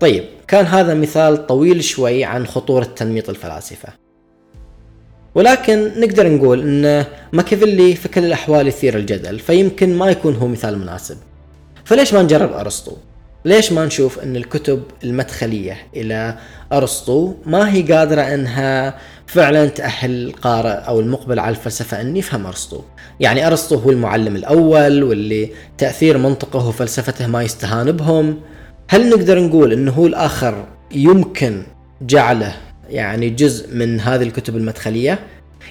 [0.00, 3.88] طيب كان هذا مثال طويل شوي عن خطورة تنميط الفلاسفة.
[5.34, 10.78] ولكن نقدر نقول إن ماكيافيلي في كل الأحوال يثير الجدل فيمكن ما يكون هو مثال
[10.78, 11.16] مناسب.
[11.84, 12.92] فليش ما نجرب أرسطو؟
[13.44, 16.38] ليش ما نشوف إن الكتب المدخلية إلى
[16.72, 22.80] أرسطو ما هي قادرة إنها فعلا تأهل القارئ أو المقبل على الفلسفة إن يفهم أرسطو؟
[23.20, 28.40] يعني أرسطو هو المعلم الأول واللي تأثير منطقه وفلسفته ما يستهان بهم.
[28.88, 31.62] هل نقدر نقول إنه هو الآخر يمكن
[32.02, 32.54] جعله
[32.88, 35.18] يعني جزء من هذه الكتب المدخلية؟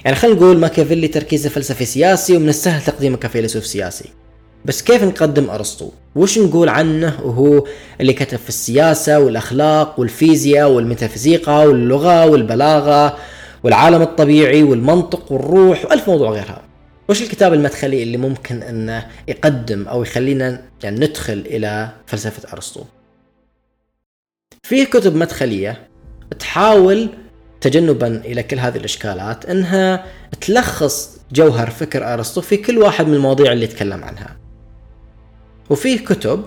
[0.06, 4.10] يعني خلينا نقول ماكيافيلي تركيزه فلسفي سياسي ومن السهل تقديمه كفيلسوف سياسي.
[4.66, 7.66] بس كيف نقدم أرسطو؟ وش نقول عنه وهو
[8.02, 13.18] اللي كتب في السياسة والأخلاق والفيزياء والميتافيزيقا واللغة والبلاغة
[13.64, 16.62] والعالم الطبيعي والمنطق والروح وألف موضوع غيرها.
[17.10, 22.84] وش الكتاب المدخلي اللي ممكن إنه يقدم أو يخلينا يعني ندخل إلى فلسفة أرسطو؟
[24.66, 25.88] فيه كتب مدخلية
[26.40, 27.10] تحاول
[27.62, 30.06] تجنبا إلى كل هذه الإشكالات إنها
[30.42, 34.38] تلخص جوهر فكر أرسطو في كل واحد من المواضيع اللي يتكلم عنها.
[35.70, 36.44] وفيه كتب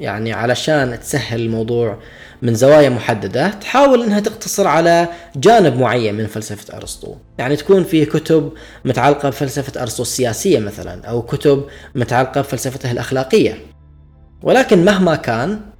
[0.00, 1.98] يعني علشان تسهل الموضوع
[2.42, 8.04] من زوايا محددة تحاول إنها تقتصر على جانب معين من فلسفة أرسطو يعني تكون فيه
[8.04, 8.52] كتب
[8.84, 13.58] متعلقة بفلسفة أرسطو السياسية مثلا أو كتب متعلقة بفلسفته الأخلاقية
[14.42, 15.71] ولكن مهما كان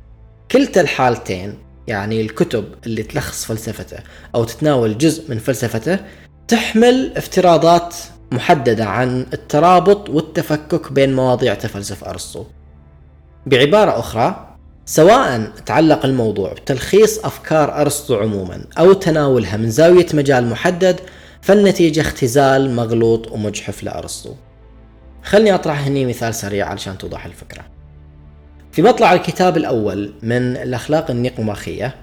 [0.53, 3.99] كلتا الحالتين يعني الكتب اللي تلخص فلسفته
[4.35, 5.99] أو تتناول جزء من فلسفته
[6.49, 7.95] تحمل افتراضات
[8.33, 12.45] محددة عن الترابط والتفكك بين مواضيع تفلسف أرسطو.
[13.47, 21.01] بعبارة أخرى سواء تعلق الموضوع بتلخيص أفكار أرسطو عموما أو تناولها من زاوية مجال محدد
[21.43, 24.35] فالنتيجة اختزال مغلوط ومجحف لأرسطو.
[25.23, 27.72] خلني أطرح هني مثال سريع علشان توضح الفكرة.
[28.73, 31.95] في مطلع الكتاب الأول من الأخلاق النيقوماخية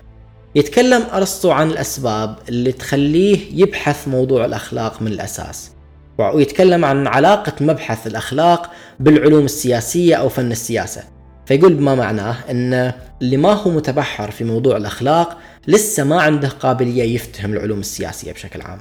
[0.56, 5.72] يتكلم أرسطو عن الأسباب اللي تخليه يبحث موضوع الأخلاق من الأساس
[6.20, 11.04] ويتكلم عن علاقة مبحث الأخلاق بالعلوم السياسية أو فن السياسة.
[11.46, 17.04] فيقول بما معناه أن اللي ما هو متبحر في موضوع الأخلاق لسه ما عنده قابلية
[17.16, 18.80] يفتهم العلوم السياسية بشكل عام.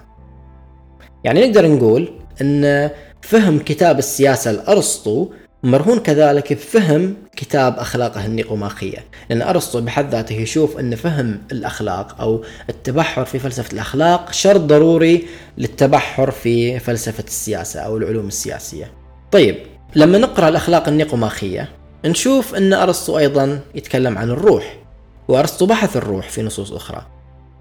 [1.25, 2.09] يعني نقدر نقول
[2.41, 5.29] أن فهم كتاب السياسة لأرسطو
[5.63, 8.99] مرهون كذلك بفهم كتاب أخلاقه النيقوماخية
[9.31, 15.27] لأن أرسطو بحد ذاته يشوف أن فهم الأخلاق أو التبحر في فلسفة الأخلاق شرط ضروري
[15.59, 18.93] للتبحر في فلسفة السياسة أو العلوم السياسية.
[19.33, 19.57] طيب
[19.95, 21.69] لما نقرأ الأخلاق النيقوماخية
[22.05, 24.79] نشوف أن أرسطو أيضا يتكلم عن الروح
[25.29, 27.07] وأرسطو بحث الروح في نصوص أخرى.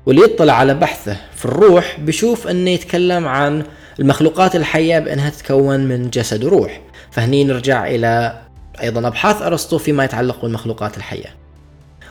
[0.06, 3.64] واللي يطلع على بحثه في الروح بيشوف أنه يتكلم عن
[4.00, 6.82] المخلوقات الحية بأنها تتكون من جسد وروح
[7.18, 8.34] فهني نرجع إلى
[8.82, 11.36] أيضا أبحاث أرسطو فيما يتعلق بالمخلوقات الحية.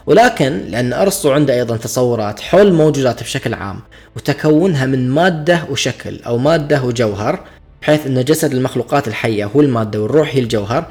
[0.07, 3.81] ولكن لأن أرسطو عنده أيضا تصورات حول الموجودات بشكل عام
[4.17, 7.45] وتكونها من مادة وشكل أو مادة وجوهر
[7.83, 10.87] بحيث أن جسد المخلوقات الحية هو المادة والروح هي الجوهر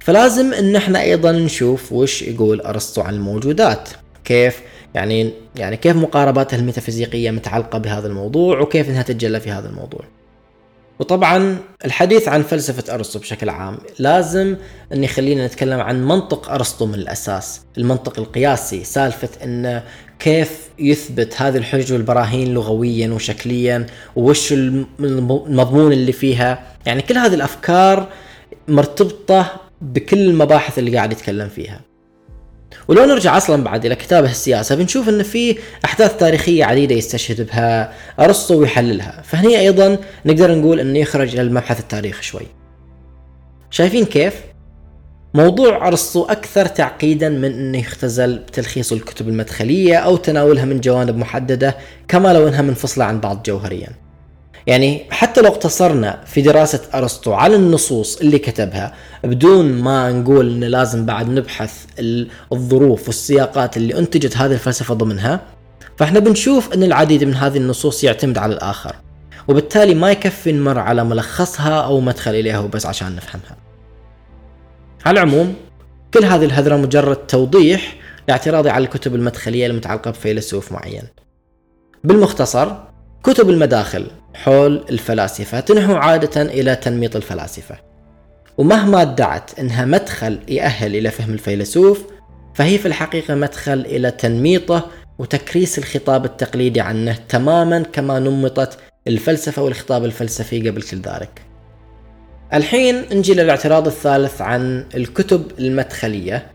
[0.00, 3.88] فلازم أن إحنا أيضا نشوف وش يقول أرسطو عن الموجودات.
[4.24, 4.60] كيف؟
[4.94, 10.00] يعني يعني كيف مقارباته الميتافيزيقية متعلقة بهذا الموضوع وكيف إنها تتجلى في هذا الموضوع.
[10.98, 14.56] وطبعا الحديث عن فلسفة أرسطو بشكل عام لازم
[14.92, 19.82] أن يخلينا نتكلم عن منطق أرسطو من الأساس المنطق القياسي سالفة أن
[20.18, 26.76] كيف يثبت هذه الحجج والبراهين لغويا وشكليا وش المضمون اللي فيها.
[26.86, 28.08] يعني كل هذه الأفكار
[28.68, 31.80] مرتبطة بكل المباحث اللي قاعد يتكلم فيها.
[32.88, 37.92] ولو نرجع أصلا بعد إلى كتابه السياسة بنشوف إن في أحداث تاريخية عديدة يستشهد بها
[38.20, 42.46] أرسطو ويحللها، فهني أيضا نقدر نقول إنه يخرج إلى المبحث التاريخي شوي.
[43.70, 44.34] شايفين كيف؟
[45.34, 51.76] موضوع أرسطو أكثر تعقيدا من إنه يختزل بتلخيص الكتب المدخلية أو تناولها من جوانب محددة
[52.08, 54.07] كما لو إنها منفصلة عن بعض جوهريا.
[54.68, 60.64] يعني حتى لو اقتصرنا في دراسة أرسطو على النصوص اللي كتبها بدون ما نقول إن
[60.64, 61.84] لازم بعد نبحث
[62.52, 65.40] الظروف والسياقات اللي أنتجت هذه الفلسفة ضمنها
[65.96, 68.96] فإحنا بنشوف أن العديد من هذه النصوص يعتمد على الآخر
[69.48, 73.56] وبالتالي ما يكفي نمر على ملخصها أو مدخل إليها وبس عشان نفهمها.
[75.06, 75.54] على العموم
[76.14, 77.96] كل هذه الهذرة مجرد توضيح
[78.28, 81.02] لاعتراضي على الكتب المدخلية المتعلقة بفيلسوف معين.
[82.04, 82.72] بالمختصر
[83.22, 87.76] كتب المداخل حول الفلاسفة تنحو عادة إلى تنميط الفلاسفة.
[88.58, 92.04] ومهما ادعت أنها مدخل يأهل إلى فهم الفيلسوف
[92.54, 94.86] فهي في الحقيقة مدخل إلى تنميطه
[95.18, 101.42] وتكريس الخطاب التقليدي عنه تماما كما نمطت الفلسفة والخطاب الفلسفي قبل كل ذلك.
[102.54, 106.46] الحين نجي للاعتراض الثالث عن الكتب المدخلية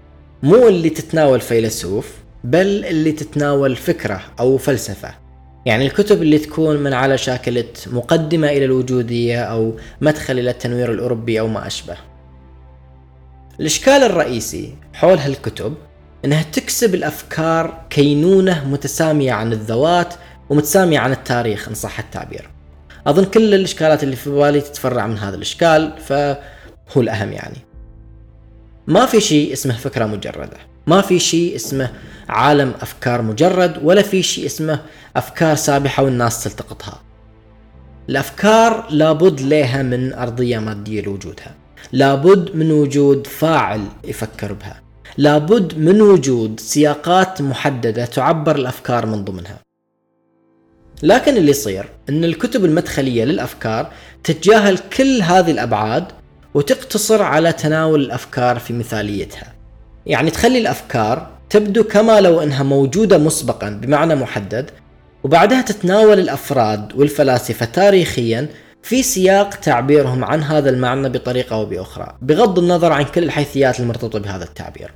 [0.43, 5.22] مو اللي تتناول فيلسوف بل اللي تتناول فكرة أو فلسفة.
[5.65, 11.39] يعني الكتب اللي تكون من على شاكلة مقدمة إلى الوجودية أو مدخل إلى التنوير الأوروبي
[11.39, 11.97] أو ما أشبه.
[13.59, 15.75] الإشكال الرئيسي حول هالكتب
[16.25, 20.13] أنها تكسب الأفكار كينونة متسامية عن الذوات
[20.49, 22.49] ومتسامية عن التاريخ إن صح التعبير.
[23.07, 26.37] أظن كل الإشكالات اللي في بالي تتفرع من هذا الإشكال فهو
[27.01, 27.57] الأهم يعني.
[28.87, 30.57] ما في شيء اسمه فكرة مجردة.
[30.87, 31.89] ما في شيء اسمه
[32.29, 34.79] عالم أفكار مجرد ولا في شيء اسمه
[35.15, 37.01] أفكار سابحة والناس تلتقطها.
[38.09, 41.55] الأفكار لابد لها من أرضية مادية لوجودها.
[41.91, 44.81] لابد من وجود فاعل يفكر بها.
[45.17, 49.59] لابد من وجود سياقات محددة تعبر الأفكار من ضمنها.
[51.03, 53.91] لكن اللي يصير أن الكتب المدخلية للأفكار
[54.23, 56.05] تتجاهل كل هذه الأبعاد
[56.53, 59.52] وتقتصر على تناول الأفكار في مثاليتها.
[60.05, 64.71] يعني تخلي الأفكار تبدو كما لو أنها موجودة مسبقا بمعنى محدد
[65.23, 68.49] وبعدها تتناول الأفراد والفلاسفة تاريخيا
[68.83, 74.19] في سياق تعبيرهم عن هذا المعنى بطريقة أو بأخرى، بغض النظر عن كل الحيثيات المرتبطة
[74.19, 74.91] بهذا التعبير.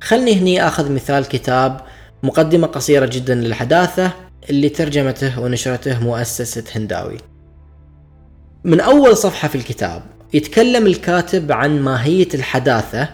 [0.00, 1.80] خلني هني آخذ مثال كتاب
[2.22, 4.12] مقدمة قصيرة جدا للحداثة
[4.50, 7.16] اللي ترجمته ونشرته مؤسسة هنداوي
[8.64, 10.02] من أول صفحة في الكتاب
[10.34, 13.08] يتكلم الكاتب عن ماهية الحداثة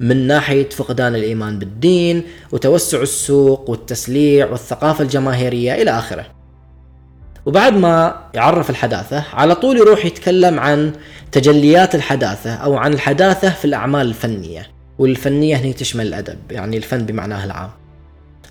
[0.00, 2.22] من ناحية فقدان الإيمان بالدين
[2.52, 6.26] وتوسع السوق والتسليع والثقافة الجماهيرية إلى آخره.
[7.46, 10.92] وبعد ما يعرف الحداثة على طول يروح يتكلم عن
[11.32, 14.66] تجليات الحداثة أو عن الحداثة في الأعمال الفنية.
[14.98, 17.70] والفنية هني تشمل الأدب يعني الفن بمعناه العام.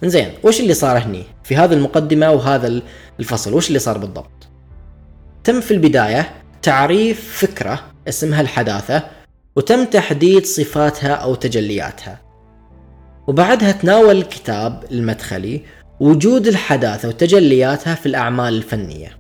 [0.04, 2.82] زين وش اللي صار هني؟ في هذه المقدمة وهذا
[3.20, 4.48] الفصل وش اللي صار بالضبط؟
[5.44, 6.32] تم في البداية
[6.62, 9.04] تعريف فكرة اسمها الحداثة
[9.56, 12.22] وتم تحديد صفاتها أو تجلياتها.
[13.28, 15.62] وبعدها تناول الكتاب المدخلي
[16.00, 19.18] وجود الحداثة وتجلياتها في الأعمال الفنية.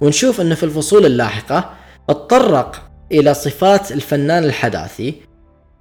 [0.00, 1.70] ونشوف أنه في الفصول اللاحقة
[2.10, 5.14] اتطرق إلى صفات الفنان الحداثي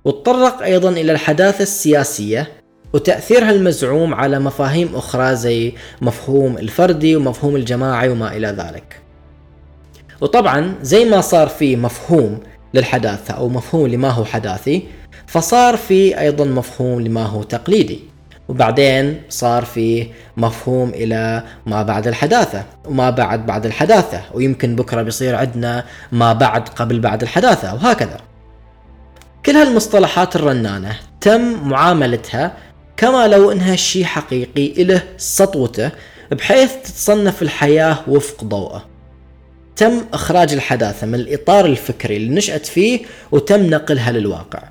[0.06, 2.52] وتطرق أيضا إلى الحداثة السياسية
[2.94, 9.02] وتأثيرها المزعوم على مفاهيم أخرى زي مفهوم الفردي ومفهوم الجماعي وما إلى ذلك.
[10.22, 12.40] وطبعا زي ما صار في مفهوم
[12.74, 14.84] للحداثة أو مفهوم لما هو حداثي
[15.28, 18.00] فصار في أيضا مفهوم لما هو تقليدي.
[18.48, 20.08] وبعدين صار في
[20.38, 26.70] مفهوم إلى ما بعد الحداثة وما بعد بعد الحداثة ويمكن بكرة بيصير عندنا ما بعد
[26.70, 28.18] قبل بعد الحداثة وهكذا.
[29.46, 32.54] كل هالمصطلحات الرنانة تم معاملتها
[32.98, 35.92] كما لو إنها شيء حقيقي له سطوته
[36.32, 38.86] بحيث تتصنف الحياة وفق ضوءه.
[39.76, 43.00] تم إخراج الحداثة من الإطار الفكري اللي نشأت فيه
[43.32, 44.64] وتم نقلها للواقع.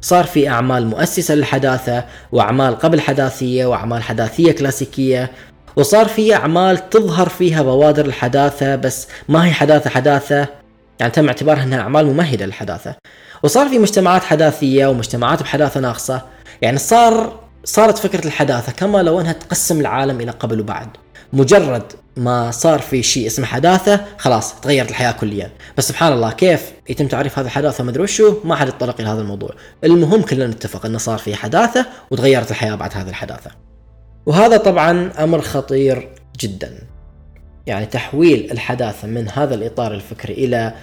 [0.00, 5.30] صار في أعمال مؤسسة للحداثة وأعمال قبل حداثية وأعمال حداثية كلاسيكية
[5.76, 10.46] وصار في أعمال تظهر فيها بوادر الحداثة بس ما هي حداثة حداثة.
[11.00, 12.94] يعني تم اعتبارها أنها أعمال ممهدة للحداثة.
[13.42, 16.22] وصار في مجتمعات حداثية ومجتمعات بحداثة ناقصة.
[16.62, 20.88] يعني صار صارت فكرة الحداثة كما لو أنها تقسم العالم إلى قبل وبعد.
[21.32, 25.50] مجرد ما صار في شيء اسمه حداثة خلاص تغيرت الحياة كليا.
[25.78, 29.08] بس سبحان الله كيف يتم تعريف هذا الحداثة ما أدري وشو؟ ما حد يتطرق إلى
[29.08, 29.50] هذا الموضوع.
[29.84, 33.50] المهم كلنا نتفق إنه صار في حداثة وتغيرت الحياة بعد هذه الحداثة.
[34.26, 36.08] وهذا طبعا أمر خطير
[36.40, 36.78] جدا.
[37.66, 40.74] يعني تحويل الحداثة من هذا الإطار الفكري إلى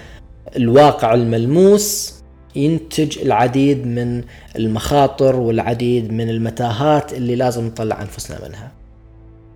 [0.55, 2.13] الواقع الملموس
[2.55, 4.23] ينتج العديد من
[4.55, 8.71] المخاطر والعديد من المتاهات اللي لازم نطلع أنفسنا منها.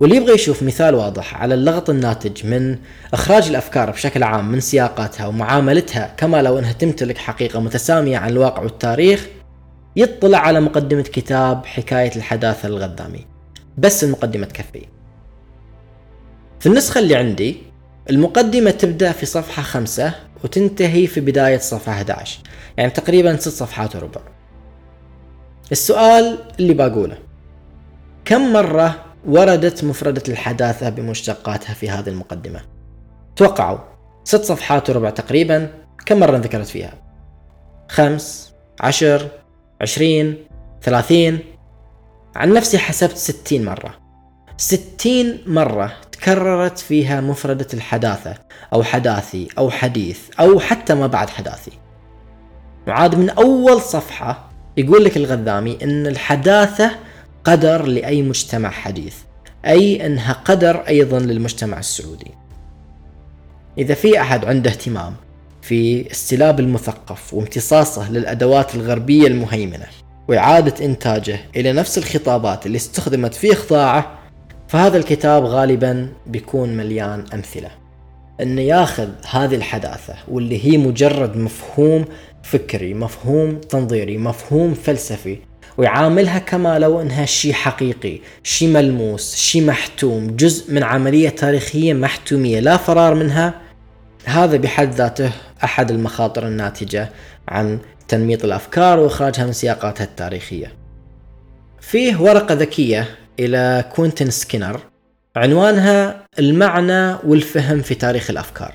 [0.00, 2.78] واللي يبغى يشوف مثال واضح على اللغط الناتج من
[3.14, 8.62] إخراج الأفكار بشكل عام من سياقاتها ومعاملتها كما لو إنها تمتلك حقيقة متسامية عن الواقع
[8.62, 9.26] والتاريخ
[9.96, 13.26] يطلع على مقدمة كتاب حكاية الحداثة الغذامي
[13.78, 14.86] بس المقدمة تكفي.
[16.60, 17.56] في النسخة اللي عندي
[18.10, 22.40] المقدمة تبدأ في صفحة خمسة وتنتهي في بداية صفحة 11
[22.76, 24.20] يعني تقريبا ست صفحات وربع.
[25.72, 27.18] السؤال اللي بقوله
[28.24, 32.60] كم مرة وردت مفردة الحداثة بمشتقاتها في هذه المقدمة.
[33.36, 33.78] توقعوا
[34.24, 35.70] ست صفحات وربع تقريبا
[36.06, 36.94] كم مرة ذكرت فيها؟
[37.88, 39.28] خمس عشر
[39.80, 40.36] عشرين
[40.82, 41.38] ثلاثين.
[42.36, 43.94] عن نفسي حسبت ستين مرة.
[44.56, 48.34] ستين مرة تكررت فيها مفردة الحداثة
[48.72, 51.72] أو حداثي أو حديث أو حتى ما بعد حداثي.
[52.88, 56.90] وعاد من أول صفحة يقول لك الغذامي أن الحداثة
[57.48, 59.14] قدر لأي مجتمع حديث
[59.66, 62.30] أي أنها قدر أيضا للمجتمع السعودي.
[63.78, 65.14] إذا في أحد عنده اهتمام
[65.62, 69.86] في استلاب المثقف وامتصاصه للأدوات الغربية المهيمنة
[70.28, 74.18] وإعادة إنتاجه إلى نفس الخطابات اللي استخدمت في إخضاعه
[74.68, 77.70] فهذا الكتاب غالبا بيكون مليان أمثلة.
[78.40, 82.04] أنه ياخذ هذه الحداثة واللي هي مجرد مفهوم
[82.42, 85.38] فكري مفهوم تنظيري مفهوم فلسفي
[85.78, 92.60] ويعاملها كما لو أنها شيء حقيقي شيء ملموس شيء محتوم جزء من عملية تاريخية محتومية
[92.60, 93.54] لا فرار منها.
[94.24, 95.30] هذا بحد ذاته
[95.64, 97.08] أحد المخاطر الناتجة
[97.48, 100.72] عن تنميط الأفكار وإخراجها من سياقاتها التاريخية.
[101.80, 103.08] فيه ورقة ذكية
[103.40, 104.80] إلى كوينتن سكينر
[105.36, 108.74] عنوانها المعنى والفهم في تاريخ الأفكار.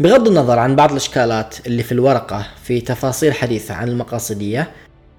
[0.00, 4.70] بغض النظر عن بعض الإشكالات اللي في الورقة في تفاصيل حديثة عن المقاصدية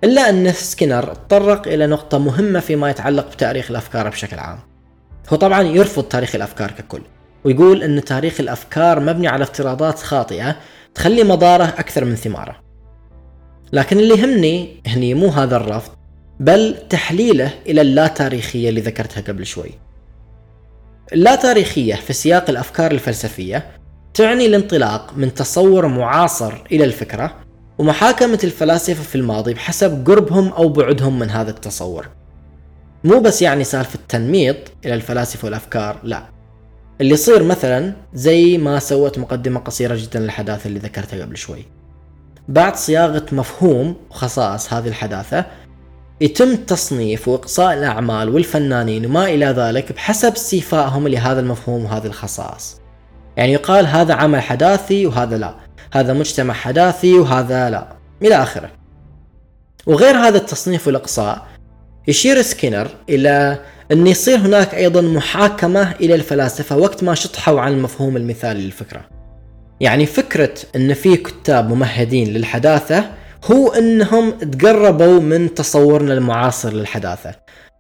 [0.04, 4.60] إلا أن سكينر تطرق إلى نقطة مهمة فيما يتعلق بتاريخ الأفكار بشكل عام.
[5.30, 7.02] هو طبعا يرفض تاريخ الأفكار ككل
[7.44, 10.56] ويقول أن تاريخ الأفكار مبني على افتراضات خاطئة
[10.96, 12.56] تخلي مضاره أكثر من ثماره.
[13.74, 15.92] لكن اللي يهمني هني مو هذا الرفض
[16.40, 19.72] بل تحليله إلى اللا تاريخية اللي ذكرتها قبل شوي.
[21.14, 23.68] اللا تاريخية في سياق الأفكار الفلسفية
[24.14, 27.47] تعني الانطلاق من تصور معاصر إلى الفكرة
[27.78, 32.08] ومحاكمة الفلاسفة في الماضي بحسب قربهم أو بعدهم من هذا التصور.
[33.04, 34.56] مو بس يعني سالفة تنميط
[34.86, 36.24] إلى الفلاسفة والأفكار لا.
[37.02, 41.66] اللي يصير مثلا زي ما سوت مقدمة قصيرة جدا للحداثة اللي ذكرتها قبل شوي.
[42.48, 45.46] بعد صياغة مفهوم وخصائص هذه الحداثة
[46.22, 52.82] يتم تصنيف وإقصاء الأعمال والفنانين وما إلى ذلك بحسب استيفائهم لهذا المفهوم وهذه الخصائص.
[53.38, 55.67] يعني يقال هذا عمل حداثي وهذا لا.
[55.94, 57.88] هذا مجتمع حداثي وهذا لا.
[58.22, 58.72] إلى آخره.
[59.88, 61.48] وغير هذا التصنيف والإقصاء
[62.08, 63.60] يشير سكينر إلى
[63.92, 69.02] أن يصير هناك أيضا محاكمة إلى الفلاسفة وقت ما شطحوا عن المفهوم المثالي للفكرة.
[69.80, 73.06] يعني فكرة أن في كتاب ممهدين للحداثة
[73.52, 77.36] هو أنهم تقربوا من تصورنا المعاصر للحداثة.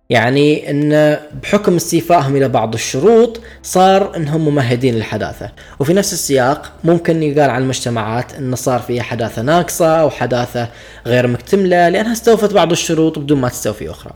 [0.09, 7.23] يعني إن بحكم استيفائهم إلى بعض الشروط صار إنهم ممهدين للحداثة، وفي نفس السياق ممكن
[7.23, 10.69] يقال عن المجتمعات إن صار فيها حداثة ناقصة أو حداثة
[11.05, 14.13] غير مكتملة لأنها استوفت بعض الشروط بدون ما تستوفي أخرى.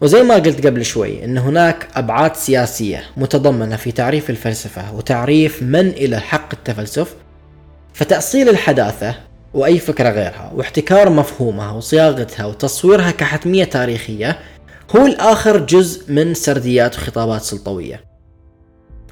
[0.00, 5.88] وزي ما قلت قبل شوي إن هناك أبعاد سياسية متضمنة في تعريف الفلسفة وتعريف من
[5.88, 7.14] إلى حق التفلسف
[7.94, 9.14] فتأصيل الحداثة
[9.56, 14.38] وأي فكرة غيرها واحتكار مفهومها وصياغتها وتصويرها كحتمية تاريخية
[14.96, 18.04] هو الآخر جزء من سرديات وخطابات سلطوية.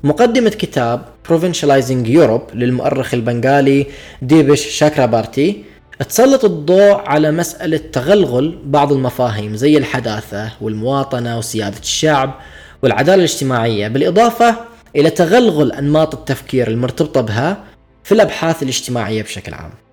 [0.04, 3.86] مقدمة كتاب Provincializing Europe للمؤرخ البنغالي
[4.22, 5.64] ديبش شاكرابارتي
[6.08, 12.34] تسلط الضوء على مسألة تغلغل بعض المفاهيم زي الحداثة والمواطنة وسيادة الشعب
[12.82, 14.56] والعدالة الاجتماعية بالإضافة
[14.96, 17.64] إلى تغلغل أنماط التفكير المرتبطة بها
[18.04, 19.83] في الأبحاث الاجتماعية بشكل عام.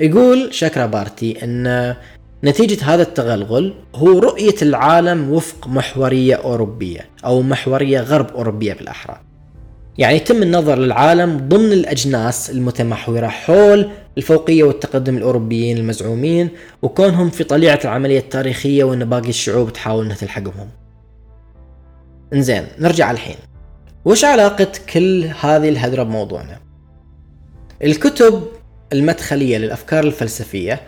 [0.00, 1.94] يقول شاكرا بارتي أن
[2.44, 9.20] نتيجة هذا التغلغل هو رؤية العالم وفق محورية أوروبية أو محورية غرب أوروبية بالأحرى.
[9.98, 16.48] يعني يتم النظر للعالم ضمن الأجناس المتمحورة حول الفوقية والتقدم الأوروبيين المزعومين
[16.82, 20.68] وكونهم في طليعة العملية التاريخية وأن باقي الشعوب تحاول أنها تلحقهم.
[22.32, 23.36] إنزين نرجع الحين.
[24.04, 26.58] وش علاقة كل هذه الهدرة بموضوعنا؟
[27.84, 28.42] الكتب
[28.92, 30.80] المدخلية للأفكار الفلسفية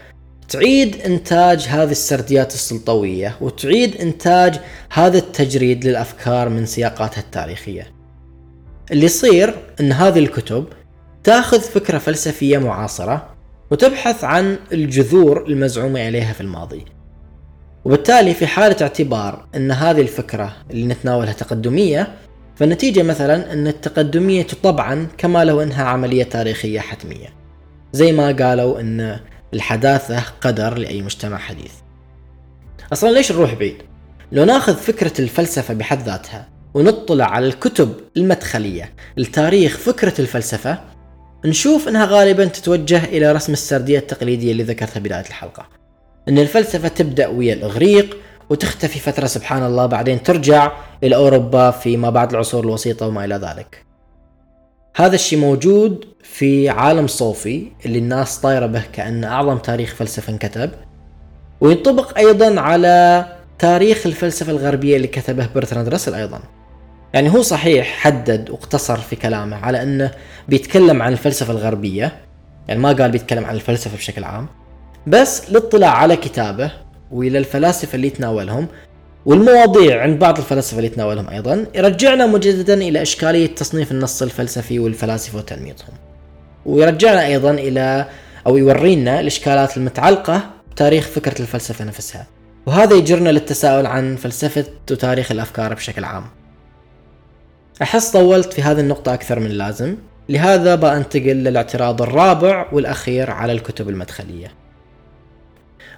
[0.48, 4.60] تعيد إنتاج هذه السرديات السلطوية وتعيد إنتاج
[4.92, 7.86] هذا التجريد للأفكار من سياقاتها التاريخية.
[8.90, 10.64] اللي يصير أن هذه الكتب
[11.24, 13.34] تأخذ فكرة فلسفية معاصرة
[13.70, 16.84] وتبحث عن الجذور المزعومة إليها في الماضي.
[17.84, 22.14] وبالتالي في حالة اعتبار أن هذه الفكرة اللي نتناولها تقدمية
[22.56, 27.41] فالنتيجة مثلا أن التقدمية طبعا كما لو أنها عملية تاريخية حتمية.
[27.92, 29.20] زي ما قالوا أن
[29.54, 31.72] الحداثة قدر لأي مجتمع حديث.
[32.92, 33.76] أصلا ليش نروح بعيد؟
[34.32, 40.78] لو ناخذ فكرة الفلسفة بحد ذاتها ونطلع على الكتب المدخلية لتاريخ فكرة الفلسفة
[41.44, 45.68] نشوف إنها غالبا تتوجه إلى رسم السردية التقليدية اللي ذكرتها بداية الحلقة.
[46.28, 48.16] إن الفلسفة تبدأ ويا الإغريق
[48.50, 50.72] وتختفي فترة سبحان الله بعدين ترجع
[51.02, 53.84] إلى أوروبا فيما بعد العصور الوسيطة وما إلى ذلك.
[54.96, 60.70] هذا الشيء موجود في عالم صوفي اللي الناس طايرة به كأنه أعظم تاريخ فلسفة انكتب.
[61.60, 63.26] وينطبق أيضا على
[63.58, 66.40] تاريخ الفلسفة الغربية اللي كتبه برتراند راسل أيضا.
[67.14, 70.10] يعني هو صحيح حدد واقتصر في كلامه على أنه
[70.48, 72.12] بيتكلم عن الفلسفة الغربية.
[72.68, 74.46] يعني ما قال بيتكلم عن الفلسفة بشكل عام.
[75.06, 76.72] بس الاطلاع على كتابه
[77.10, 78.68] وإلى الفلاسفة اللي يتناولهم
[79.26, 85.38] والمواضيع عند بعض الفلاسفة اللي يتناولهم أيضا يرجعنا مجددا إلى اشكاليه تصنيف النص الفلسفي والفلاسفة
[85.38, 85.94] وتنميطهم.
[86.66, 88.06] ويرجعنا أيضا إلى
[88.46, 92.26] أو يورينا الإشكالات المتعلقة بتاريخ فكرة الفلسفة نفسها.
[92.66, 96.24] وهذا يجرنا للتساؤل عن فلسفة وتاريخ الأفكار بشكل عام.
[97.82, 99.96] أحس طولت في هذه النقطة أكثر من اللازم،
[100.28, 104.61] لهذا بأنتقل للاعتراض الرابع والأخير على الكتب المدخلية.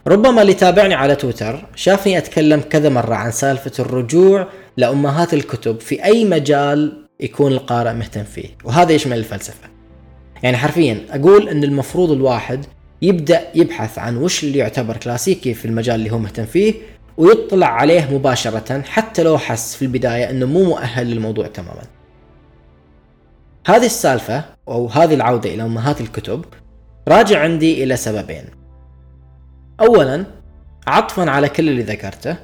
[0.07, 6.05] ربما اللي تابعني على تويتر شافني أتكلم كذا مرة عن سالفة الرجوع لأمهات الكتب في
[6.05, 9.69] أي مجال يكون القارئ مهتم فيه وهذا يشمل الفلسفة؟
[10.43, 12.67] يعني حرفيا أقول أن المفروض الواحد
[13.03, 16.75] يبدأ يبحث عن وش اللي يعتبر كلاسيكي في المجال اللي هو مهتم فيه
[17.17, 21.83] ويطلع عليه مباشرة حتى لو حس في البداية أنه مو مؤهل للموضوع تماما.
[23.67, 26.45] هذه السالفة أو هذه العودة إلى أمهات الكتب
[27.09, 28.64] راجع عندي إلى سببين.
[29.81, 30.25] اولا
[30.87, 32.37] عطفا على كل اللي ذكرته.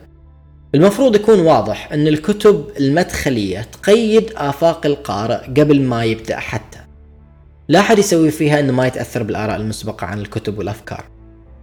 [0.74, 6.78] المفروض يكون واضح إن الكتب المدخلية تقيد آفاق القارئ قبل ما يبدأ حتى.
[7.68, 11.04] لا أحد يسوي فيها إنه ما يتأثر بالآراء المسبقة عن الكتب والأفكار.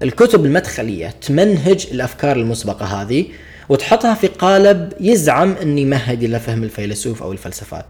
[0.04, 3.26] الكتب المدخلية تمنهج الأفكار المسبقة هذه
[3.70, 7.86] وتحطها في قالب يزعم إني يمهد إلى فهم الفيلسوف أو الفلسفات.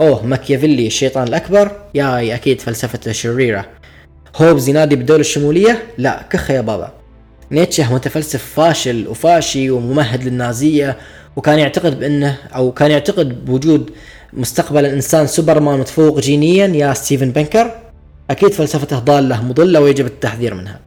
[0.00, 3.68] أوه ماكيافيلي الشيطان الأكبر؟ ياي أكيد فلسفته شريرة.
[4.36, 7.01] هوبز ينادي بالدولة الشمولية؟ لا كخة يا بابا.
[7.52, 10.98] نيتشه متفلسف فاشل وفاشي وممهد للنازية
[11.36, 13.90] وكان يعتقد بأنه أو كان يعتقد بوجود
[14.32, 17.70] مستقبل الإنسان سوبرمان متفوق جينيا يا ستيفن بنكر
[18.30, 20.80] أكيد فلسفته ضالة مضلة ويجب التحذير منها.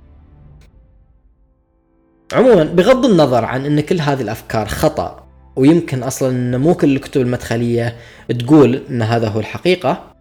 [2.34, 7.22] عموما بغض النظر عن أن كل هذه الأفكار خطأ ويمكن أصلا أن مو كل الكتب
[7.22, 7.96] المدخلية
[8.40, 10.15] تقول أن هذا هو الحقيقة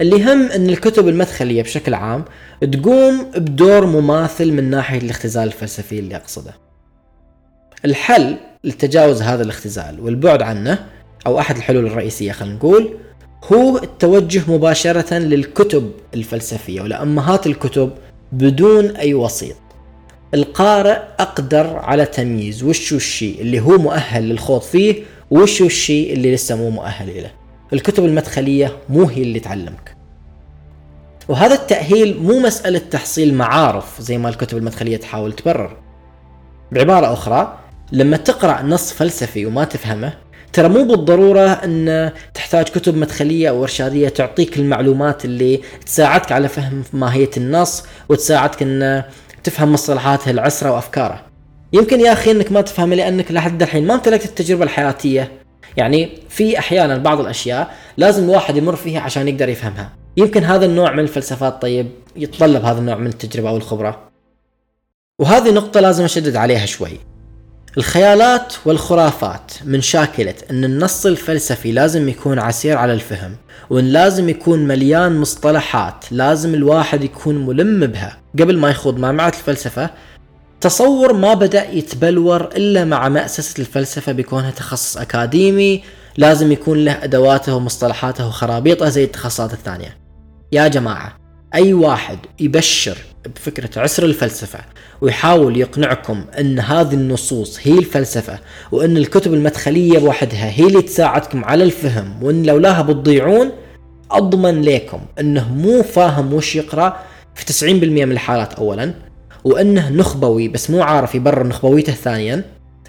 [0.00, 2.24] اللي هم إن الكتب المدخلية بشكل عام
[2.72, 6.54] تقوم بدور مماثل من ناحية الاختزال الفلسفي اللي أقصده.
[7.84, 10.86] الحل لتجاوز هذا الاختزال والبعد عنه
[11.26, 12.96] أو أحد الحلول الرئيسية خلينا نقول
[13.52, 17.90] هو التوجه مباشرة للكتب الفلسفية ولأمهات الكتب
[18.32, 19.56] بدون أي وسيط.
[20.34, 26.56] القارئ أقدر على تمييز وش الشيء اللي هو مؤهل للخوض فيه وش الشيء اللي لسه
[26.56, 27.45] مو مؤهل إله.
[27.72, 29.96] الكتب المدخلية مو هي اللي تعلمك.
[31.28, 35.76] وهذا التأهيل مو مسألة تحصيل معارف زي ما الكتب المدخلية تحاول تبرر.
[36.72, 37.58] بعبارة أخرى
[37.92, 40.12] لما تقرأ نص فلسفي وما تفهمه
[40.52, 46.82] ترى مو بالضرورة أن تحتاج كتب مدخلية أو إرشادية تعطيك المعلومات اللي تساعدك على فهم
[46.92, 49.02] ماهية النص وتساعدك أن
[49.44, 51.20] تفهم مصطلحاته العسرة وأفكاره.
[51.72, 55.32] يمكن يا أخي أنك ما تفهم لأنك لحد الحين ما امتلكت التجربة الحياتية
[55.76, 59.92] يعني في أحيانا بعض الأشياء لازم الواحد يمر فيها عشان يقدر يفهمها.
[60.16, 64.08] يمكن هذا النوع من الفلسفات طيب يتطلب هذا النوع من التجربة أو الخبرة.
[65.18, 66.98] وهذه نقطة لازم أشدد عليها شوي.
[67.78, 73.36] الخيالات والخرافات من شاكلة أن النص الفلسفي لازم يكون عسير على الفهم
[73.70, 78.18] وأن لازم يكون مليان مصطلحات لازم الواحد يكون ملم بها.
[78.40, 79.90] قبل ما يخوض معمعة الفلسفة
[80.66, 85.82] تصور ما بدأ يتبلور إلا مع مأسسة الفلسفة بكونها تخصص أكاديمي
[86.16, 89.96] لازم يكون له أدواته ومصطلحاته وخرابيطه زي التخصصات الثانية.
[90.52, 91.16] يا جماعة
[91.54, 94.58] أي واحد يبشر بفكرة عسر الفلسفة
[95.00, 98.38] ويحاول يقنعكم أن هذه النصوص هي الفلسفة
[98.72, 103.50] وأن الكتب المدخلية بوحدها هي اللي تساعدكم على الفهم وأن لولاها بتضيعون
[104.10, 106.96] أضمن لكم أنه مو فاهم وش يقرأ.
[107.34, 107.64] في 90%
[108.04, 109.05] من الحالات أولا
[109.46, 112.44] وأنه نخبوي بس مو عارف يبرر نخبويته ثانيا.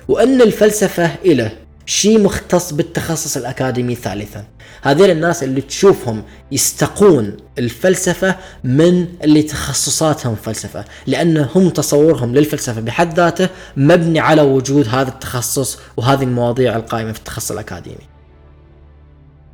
[0.07, 1.51] وأن الفلسفة إله
[1.85, 4.45] شيء مختص بالتخصص الأكاديمي ثالثا.
[4.81, 13.13] هذول الناس اللي تشوفهم يستقون الفلسفة من اللي تخصصاتهم فلسفة لأن هم تصورهم للفلسفة بحد
[13.13, 18.07] ذاته مبني على وجود هذا التخصص وهذه المواضيع القائمة في التخصص الأكاديمي.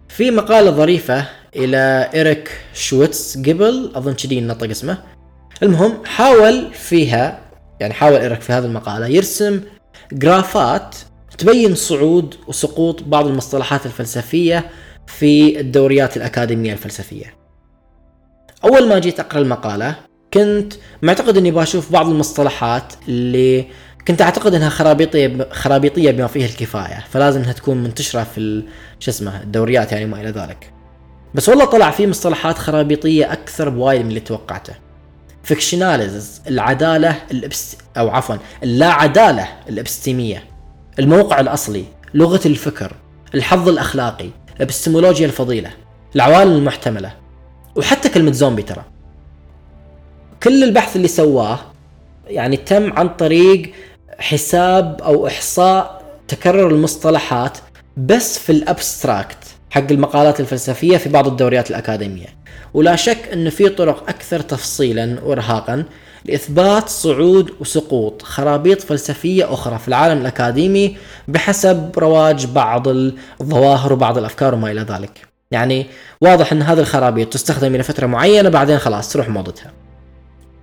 [0.09, 1.25] في مقالة ظريفة
[1.55, 4.97] إلى إيريك شويتس قبل أظن كذي نطق اسمه.
[5.63, 7.39] المهم حاول فيها
[7.79, 9.07] يعني حاول إيريك في هذه المقالة.
[9.07, 9.61] يرسم
[10.11, 10.95] جرافات
[11.37, 14.69] تبين صعود وسقوط بعض المصطلحات الفلسفية
[15.07, 17.35] في الدوريات الأكاديمية الفلسفية.
[18.63, 19.95] أول ما جيت أقرأ المقالة
[20.33, 23.67] كنت معتقد أني بشوف بعض المصطلحات اللي
[24.07, 28.63] كنت أعتقد أنها خرابيطية خرابيطية بما فيه الكفاية فلازم أنها تكون منتشرة في
[28.99, 30.73] شو اسمه الدوريات يعني ما إلى ذلك.
[31.35, 34.82] بس والله طلع في مصطلحات خرابيطية أكثر بوايد من اللي توقعته.
[35.43, 37.77] fictionalism العدالة الابست...
[37.97, 40.43] أو عفوا اللا عدالة الابستيمية
[40.99, 42.95] الموقع الأصلي لغة الفكر
[43.35, 44.29] الحظ الأخلاقي
[44.61, 45.71] ابستمولوجيا الفضيلة
[46.15, 47.13] العوالم المحتملة
[47.75, 48.83] وحتى كلمة زومبي ترى.
[50.43, 51.59] كل البحث اللي سواه
[52.27, 53.71] يعني تم عن طريق
[54.19, 57.57] حساب أو إحصاء تكرر المصطلحات
[57.97, 59.42] بس في الأبستراكت.
[59.73, 62.27] حق المقالات الفلسفية في بعض الدوريات الأكاديمية.
[62.73, 65.83] ولا شك إن في طرق أكثر تفصيلا وارهاقا
[66.25, 70.97] لإثبات صعود وسقوط خرابيط فلسفية أخرى في العالم الأكاديمي
[71.27, 75.27] بحسب رواج بعض الظواهر وبعض الأفكار وما إلى ذلك.
[75.51, 75.85] يعني
[76.21, 79.71] واضح أن هذه الخرابيط تستخدم إلى فترة معينة بعدين خلاص تروح موضتها.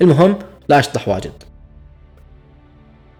[0.03, 0.39] المهم
[0.69, 1.33] لا أشطح واجد.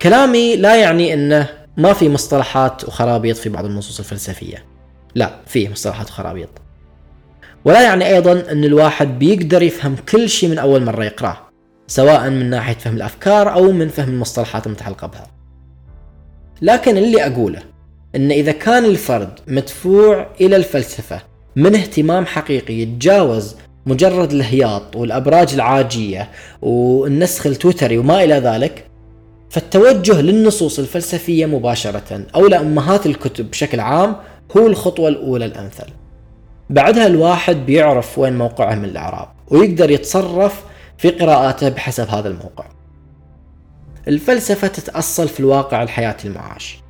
[0.03, 4.70] كلامي لا يعني أنه ما في مصطلحات وخرابيط في بعض النصوص الفلسفية.
[5.15, 6.49] لا في مصطلحات وخرابيط
[7.65, 11.37] ولا يعني أيضا أن الواحد بيقدر يفهم كل شيء من أول مرة يقرأه
[11.87, 15.27] سواء من ناحية فهم الأفكار أو من فهم المصطلحات المتعلقة بها
[16.63, 17.63] لكن اللي أقوله
[18.17, 21.21] أن إذا كان الفرد مدفوع إلى الفلسفة
[21.57, 23.57] من اهتمام حقيقي يتجاوز
[23.87, 26.29] مجرد الهياط والأبراج العاجية
[26.63, 28.87] والنسخ التويتري وما إلى ذلك
[29.51, 34.17] فالتوجه للنصوص الفلسفية مباشرة أو لأمهات الكتب بشكل عام
[34.57, 35.87] هو الخطوة الأولى الأمثل.
[36.71, 40.65] بعدها الواحد بيعرف وين موقعه من الإعراب ويقدر يتصرف
[40.99, 42.65] في قراءاته بحسب هذا الموقع.
[44.09, 46.81] الفلسفة تتأصل في الواقع الحياتي المعاش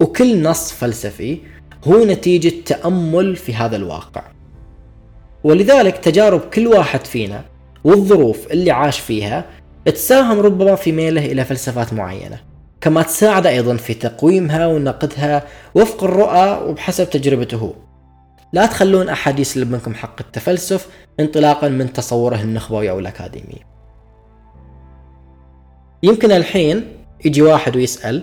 [0.00, 1.38] وكل نص فلسفي
[1.84, 4.22] هو نتيجة تأمل في هذا الواقع.
[5.44, 7.44] ولذلك تجارب كل واحد فينا
[7.84, 9.44] والظروف اللي عاش فيها
[9.84, 12.40] تساهم ربما في ميله إلى فلسفات معينة.
[12.80, 15.42] كما تساعد أيضا في تقويمها ونقدها
[15.74, 17.74] وفق الرؤى وبحسب تجربته.
[18.52, 20.88] لا تخلون أحد يسلب منكم حق التفلسف
[21.20, 23.60] انطلاقا من تصوره النخبوي أو الأكاديمي.
[26.02, 26.92] يمكن الحين
[27.24, 28.22] يجي واحد ويسأل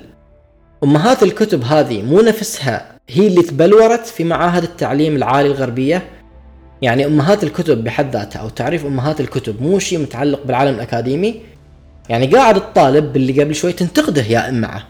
[0.83, 6.03] أمهات الكتب هذه مو نفسها هي اللي تبلورت في معاهد التعليم العالي الغربية؟
[6.81, 11.41] يعني أمهات الكتب بحد ذاتها أو تعريف أمهات الكتب مو شيء متعلق بالعالم الأكاديمي؟
[12.09, 14.87] يعني قاعد الطالب باللي قبل شوي تنتقده يا معه.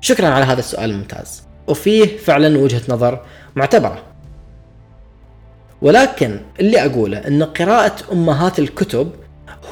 [0.00, 1.42] شكرا على هذا السؤال الممتاز.
[1.66, 3.20] وفيه فعلا وجهة نظر
[3.56, 4.02] معتبرة.
[5.82, 9.10] ولكن اللي أقوله أن قراءة أمهات الكتب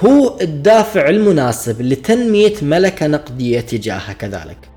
[0.05, 4.69] هو الدافع المناسب لتنمية ملكة نقدية تجاهها كذلك.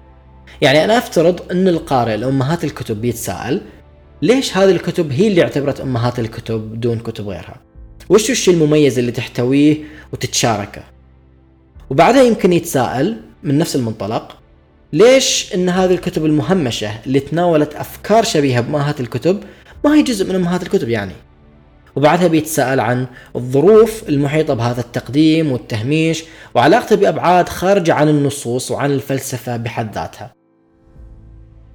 [0.62, 3.62] يعني أنا أفترض أن القارئ لأمهات الكتب بيتساءل
[4.22, 7.62] ليش هذه الكتب هي اللي اعتبرت أمهات الكتب دون كتب غيرها؟
[8.10, 9.78] وش الشيء المميز اللي تحتويه
[10.14, 10.97] وتتشاركه؟
[11.90, 14.38] وبعدها يمكن يتساءل من نفس المنطلق
[14.94, 19.40] ليش إن هذه الكتب المهمشة اللي تناولت أفكار شبيهة بامهات الكتب
[19.86, 21.14] ما هي جزء من امهات الكتب يعني؟
[21.96, 26.24] وبعدها بيتساءل عن الظروف المحيطة بهذا التقديم والتهميش
[26.56, 30.34] وعلاقته بأبعاد خارجة عن النصوص وعن الفلسفة بحد ذاتها.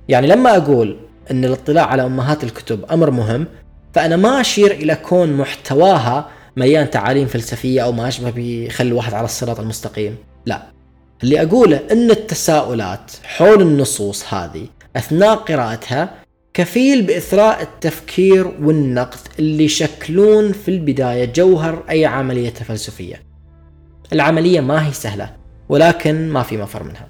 [0.09, 0.97] يعني لما أقول
[1.31, 3.47] أن الاطلاع على أمهات الكتب أمر مهم
[3.93, 9.25] فأنا ما أشير إلى كون محتواها مليان تعاليم فلسفية أو ما أشبه بيخلي الواحد على
[9.25, 10.17] الصراط المستقيم.
[10.47, 10.63] لا.
[11.23, 16.15] اللي أقوله أن التساؤلات حول النصوص هذه أثناء قراءتها
[16.55, 23.23] كفيل بإثراء التفكير والنقد اللي يشكلون في البداية جوهر أي عملية فلسفية.
[24.13, 25.37] العملية ما هي سهلة
[25.69, 27.09] ولكن ما في مفر منها.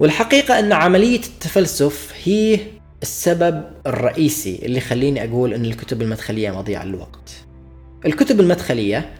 [0.00, 2.58] والحقيقة أن عملية التفلسف هي
[3.02, 7.45] السبب الرئيسي اللي يخليني أقول أن الكتب المدخلية مضيعة للوقت.
[8.06, 9.10] الكتب المدخلية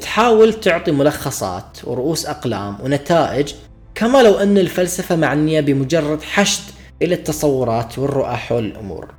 [0.00, 3.52] تحاول تعطي ملخصات ورؤوس أقلام ونتائج
[3.94, 6.62] كما لو أن الفلسفة معنية بمجرد حشد
[7.02, 9.14] إلى التصورات والرؤى حول الأمور.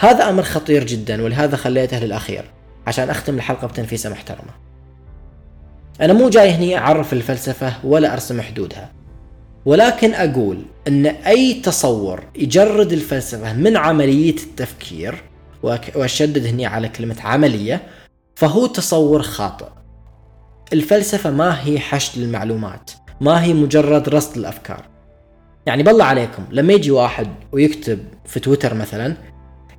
[0.00, 2.44] هذا أمر خطير جدا ولهذا خليته للأخير
[2.86, 4.50] عشان أختم الحلقة بتنفيسة محترمة.
[6.00, 8.92] أنا مو جاي هني أعرف الفلسفة ولا أرسم حدودها
[9.66, 15.22] ولكن أقول أن أي تصور يجرد الفلسفة من عملية التفكير
[15.62, 17.82] وأشدد هني على كلمة عملية
[18.38, 19.66] فهو تصور خاطئ.
[20.72, 24.84] الفلسفة ما هي حشد للمعلومات ما هي مجرد رصد الأفكار.
[25.66, 29.16] يعني بالله عليكم لما يجي واحد ويكتب في تويتر مثلا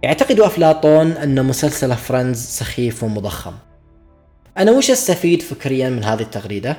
[0.04, 3.54] يعتقد أفلاطون أن مسلسل فريندز سخيف ومضخم.
[4.58, 6.78] أنا وش أستفيد فكريا من هذه التغريدة؟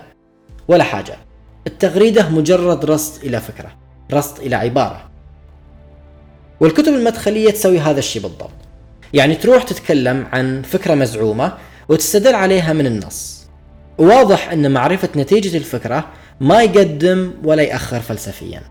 [0.69, 1.17] ولا حاجة.
[1.67, 3.77] التغريدة مجرد رصد إلى فكرة
[4.13, 5.11] رصد إلى عبارة.
[6.61, 8.51] والكتب المدخلية تسوي هذا الشيء بالضبط.
[9.13, 11.53] يعني تروح تتكلم عن فكرة مزعومة
[11.91, 13.47] وتستدل عليها من النص.
[13.99, 16.07] واضح أن معرفة نتيجة الفكرة
[16.41, 18.63] ما يقدم ولا يأخر فلسفيا.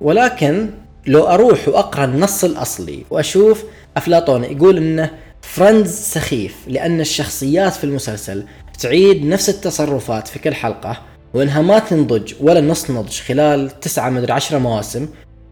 [0.00, 0.70] ولكن
[1.06, 3.64] لو أروح وأقرأ النص الأصلي وأشوف
[3.96, 5.10] أفلاطون يقول أنه
[5.42, 8.44] فريندز سخيف لأن الشخصيات في المسلسل
[8.78, 10.96] تعيد نفس التصرفات في كل حلقة
[11.34, 15.08] وإنها ما تنضج ولا نص نضج خلال تسعة مدري عشرة مواسم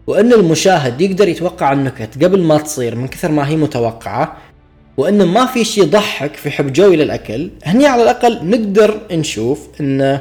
[0.07, 4.37] وإن المشاهد يقدر يتوقع النكت قبل ما تصير من كثر ما هي متوقعة
[4.99, 7.51] وان ما في شيء يضحك في حب جوي للأكل.
[7.63, 10.19] هني على الأقل نقدر نشوف إن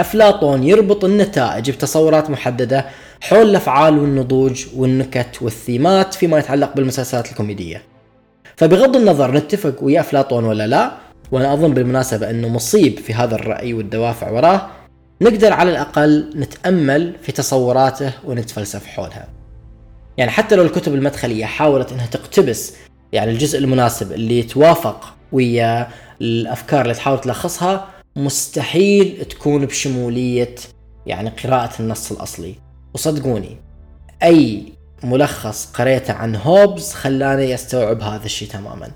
[0.00, 2.86] أفلاطون يربط النتائج بتصورات محددة
[3.20, 7.82] حول الأفعال والنضوج والنكت والثيمات فيما يتعلق بالمسلسلات الكوميدية.
[8.56, 10.92] فبغض النظر نتفق ويا أفلاطون ولا لا
[11.32, 14.66] وأنا أظن بالمناسبة إنه مصيب في هذا الرأي والدوافع وراه
[15.20, 19.28] نقدر على الأقل نتأمل في تصوراته ونتفلسف حولها.
[20.16, 22.74] يعني حتى لو الكتب المدخلية حاولت إنها تقتبس
[23.14, 25.88] يعني الجزء المناسب اللي يتوافق ويا
[26.20, 30.54] الأفكار اللي تحاول تلخصها مستحيل تكون بشمولية
[31.06, 32.54] يعني قراءة النص الأصلي.
[32.94, 33.56] وصدقوني
[34.22, 34.62] أي
[35.04, 38.90] ملخص قريته عن هوبز خلاني أستوعب هذا الشيء تماما.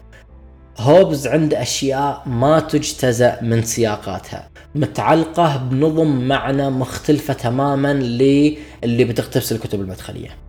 [0.79, 8.59] هوبز عنده أشياء ما تجتزأ من سياقاتها متعلقة بنظم معنى مختلفة تماما للي
[9.05, 10.48] بتقتبس الكتب المدخلية.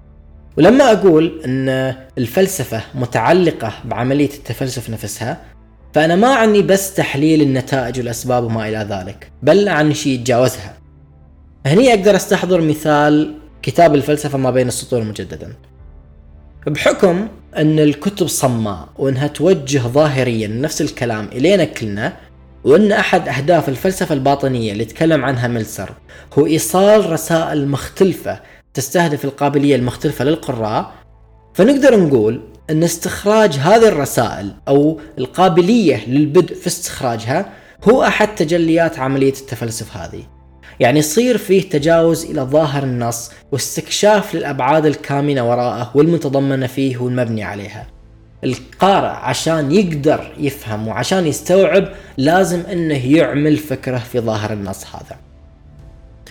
[0.58, 5.42] ولما أقول أن الفلسفة متعلقة بعملية التفلسف نفسها
[5.94, 10.74] فأنا ما عني بس تحليل النتائج والأسباب وما إلى ذلك بل عني شيء يتجاوزها.
[11.66, 15.54] هني أقدر أستحضر مثال كتاب الفلسفة ما بين السطور مجددا.
[16.68, 17.28] بحكم
[17.58, 22.14] أن الكتب صماء وأنها توجه ظاهريا نفس الكلام إلينا كلنا
[22.64, 25.90] وأن أحد أهداف الفلسفة الباطنية اللي تكلم عنها ملسر
[26.40, 28.40] هو إيصال رسائل مختلفة
[28.74, 30.92] تستهدف القابلية المختلفة للقراء
[31.54, 37.54] فنقدر نقول أن استخراج هذه الرسائل أو القابلية للبدء في استخراجها
[37.90, 40.24] هو أحد تجليات عملية التفلسف هذه.
[40.80, 47.88] يعني يصير فيه تجاوز إلى ظاهر النص واستكشاف للأبعاد الكامنة وراءه والمتضمنة فيه والمبني عليها.
[48.44, 55.29] القارئ عشان يقدر يفهم وعشان يستوعب لازم أنه يعمل فكرة في ظاهر النص هذا.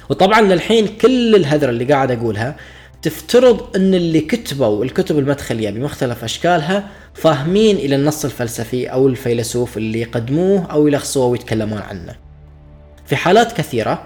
[0.08, 2.56] وطبعا للحين كل الهذرة اللي قاعد أقولها
[3.02, 10.00] تفترض إن اللي كتبوا الكتب المدخلية بمختلف أشكالها فاهمين إلى النص الفلسفي أو الفيلسوف اللي
[10.00, 12.14] يقدموه أو يلخصوه ويتكلمون عنه.
[13.06, 14.02] في حالات كثيرة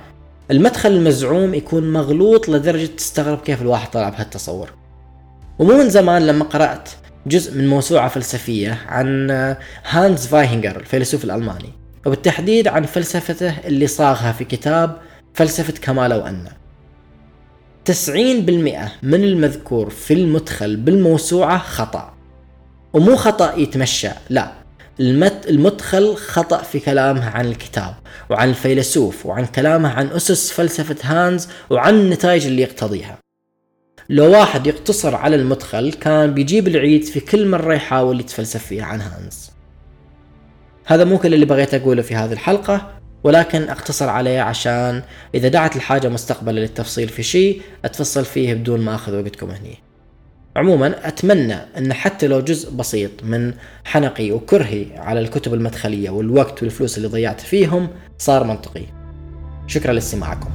[0.50, 4.70] المدخل المزعوم يكون مغلوط لدرجة تستغرب كيف الواحد طلع بهالتصور.
[5.58, 6.88] ومو من زمان لما قرأت
[7.26, 9.30] جزء من موسوعة فلسفية عن
[9.84, 11.72] هانز فايهنجر الفيلسوف الألماني
[12.06, 14.96] وبالتحديد عن فلسفته اللي صاغها في كتاب
[15.34, 16.48] فلسفة كما لو أن
[17.84, 17.90] 90%
[19.02, 22.14] من المذكور في المدخل بالموسوعة خطأ.
[22.92, 24.52] ومو خطأ يتمشى لا.
[25.00, 27.94] المدخل خطأ في كلامه عن الكتاب
[28.30, 33.18] وعن الفيلسوف وعن كلامه عن أسس فلسفة هانز وعن النتائج اللي يقتضيها.
[34.08, 39.00] لو واحد يقتصر على المدخل كان بيجيب العيد في كل مرة يحاول يتفلسف فيها عن
[39.00, 39.50] هانز.
[40.84, 43.01] هذا مو كل اللي بغيت أقوله في هذه الحلقة.
[43.24, 45.02] ولكن أقتصر عليه عشان
[45.34, 49.78] إذا دعت الحاجة مستقبلا للتفصيل في شيء أتفصل فيه بدون ما أخذ وقتكم هني.
[50.56, 53.54] عموما أتمنى أن حتى لو جزء بسيط من
[53.84, 58.84] حنقي وكرهي على الكتب المدخلية والوقت والفلوس اللي ضيعت فيهم صار منطقي.
[59.66, 60.50] شكرا لاستماعكم.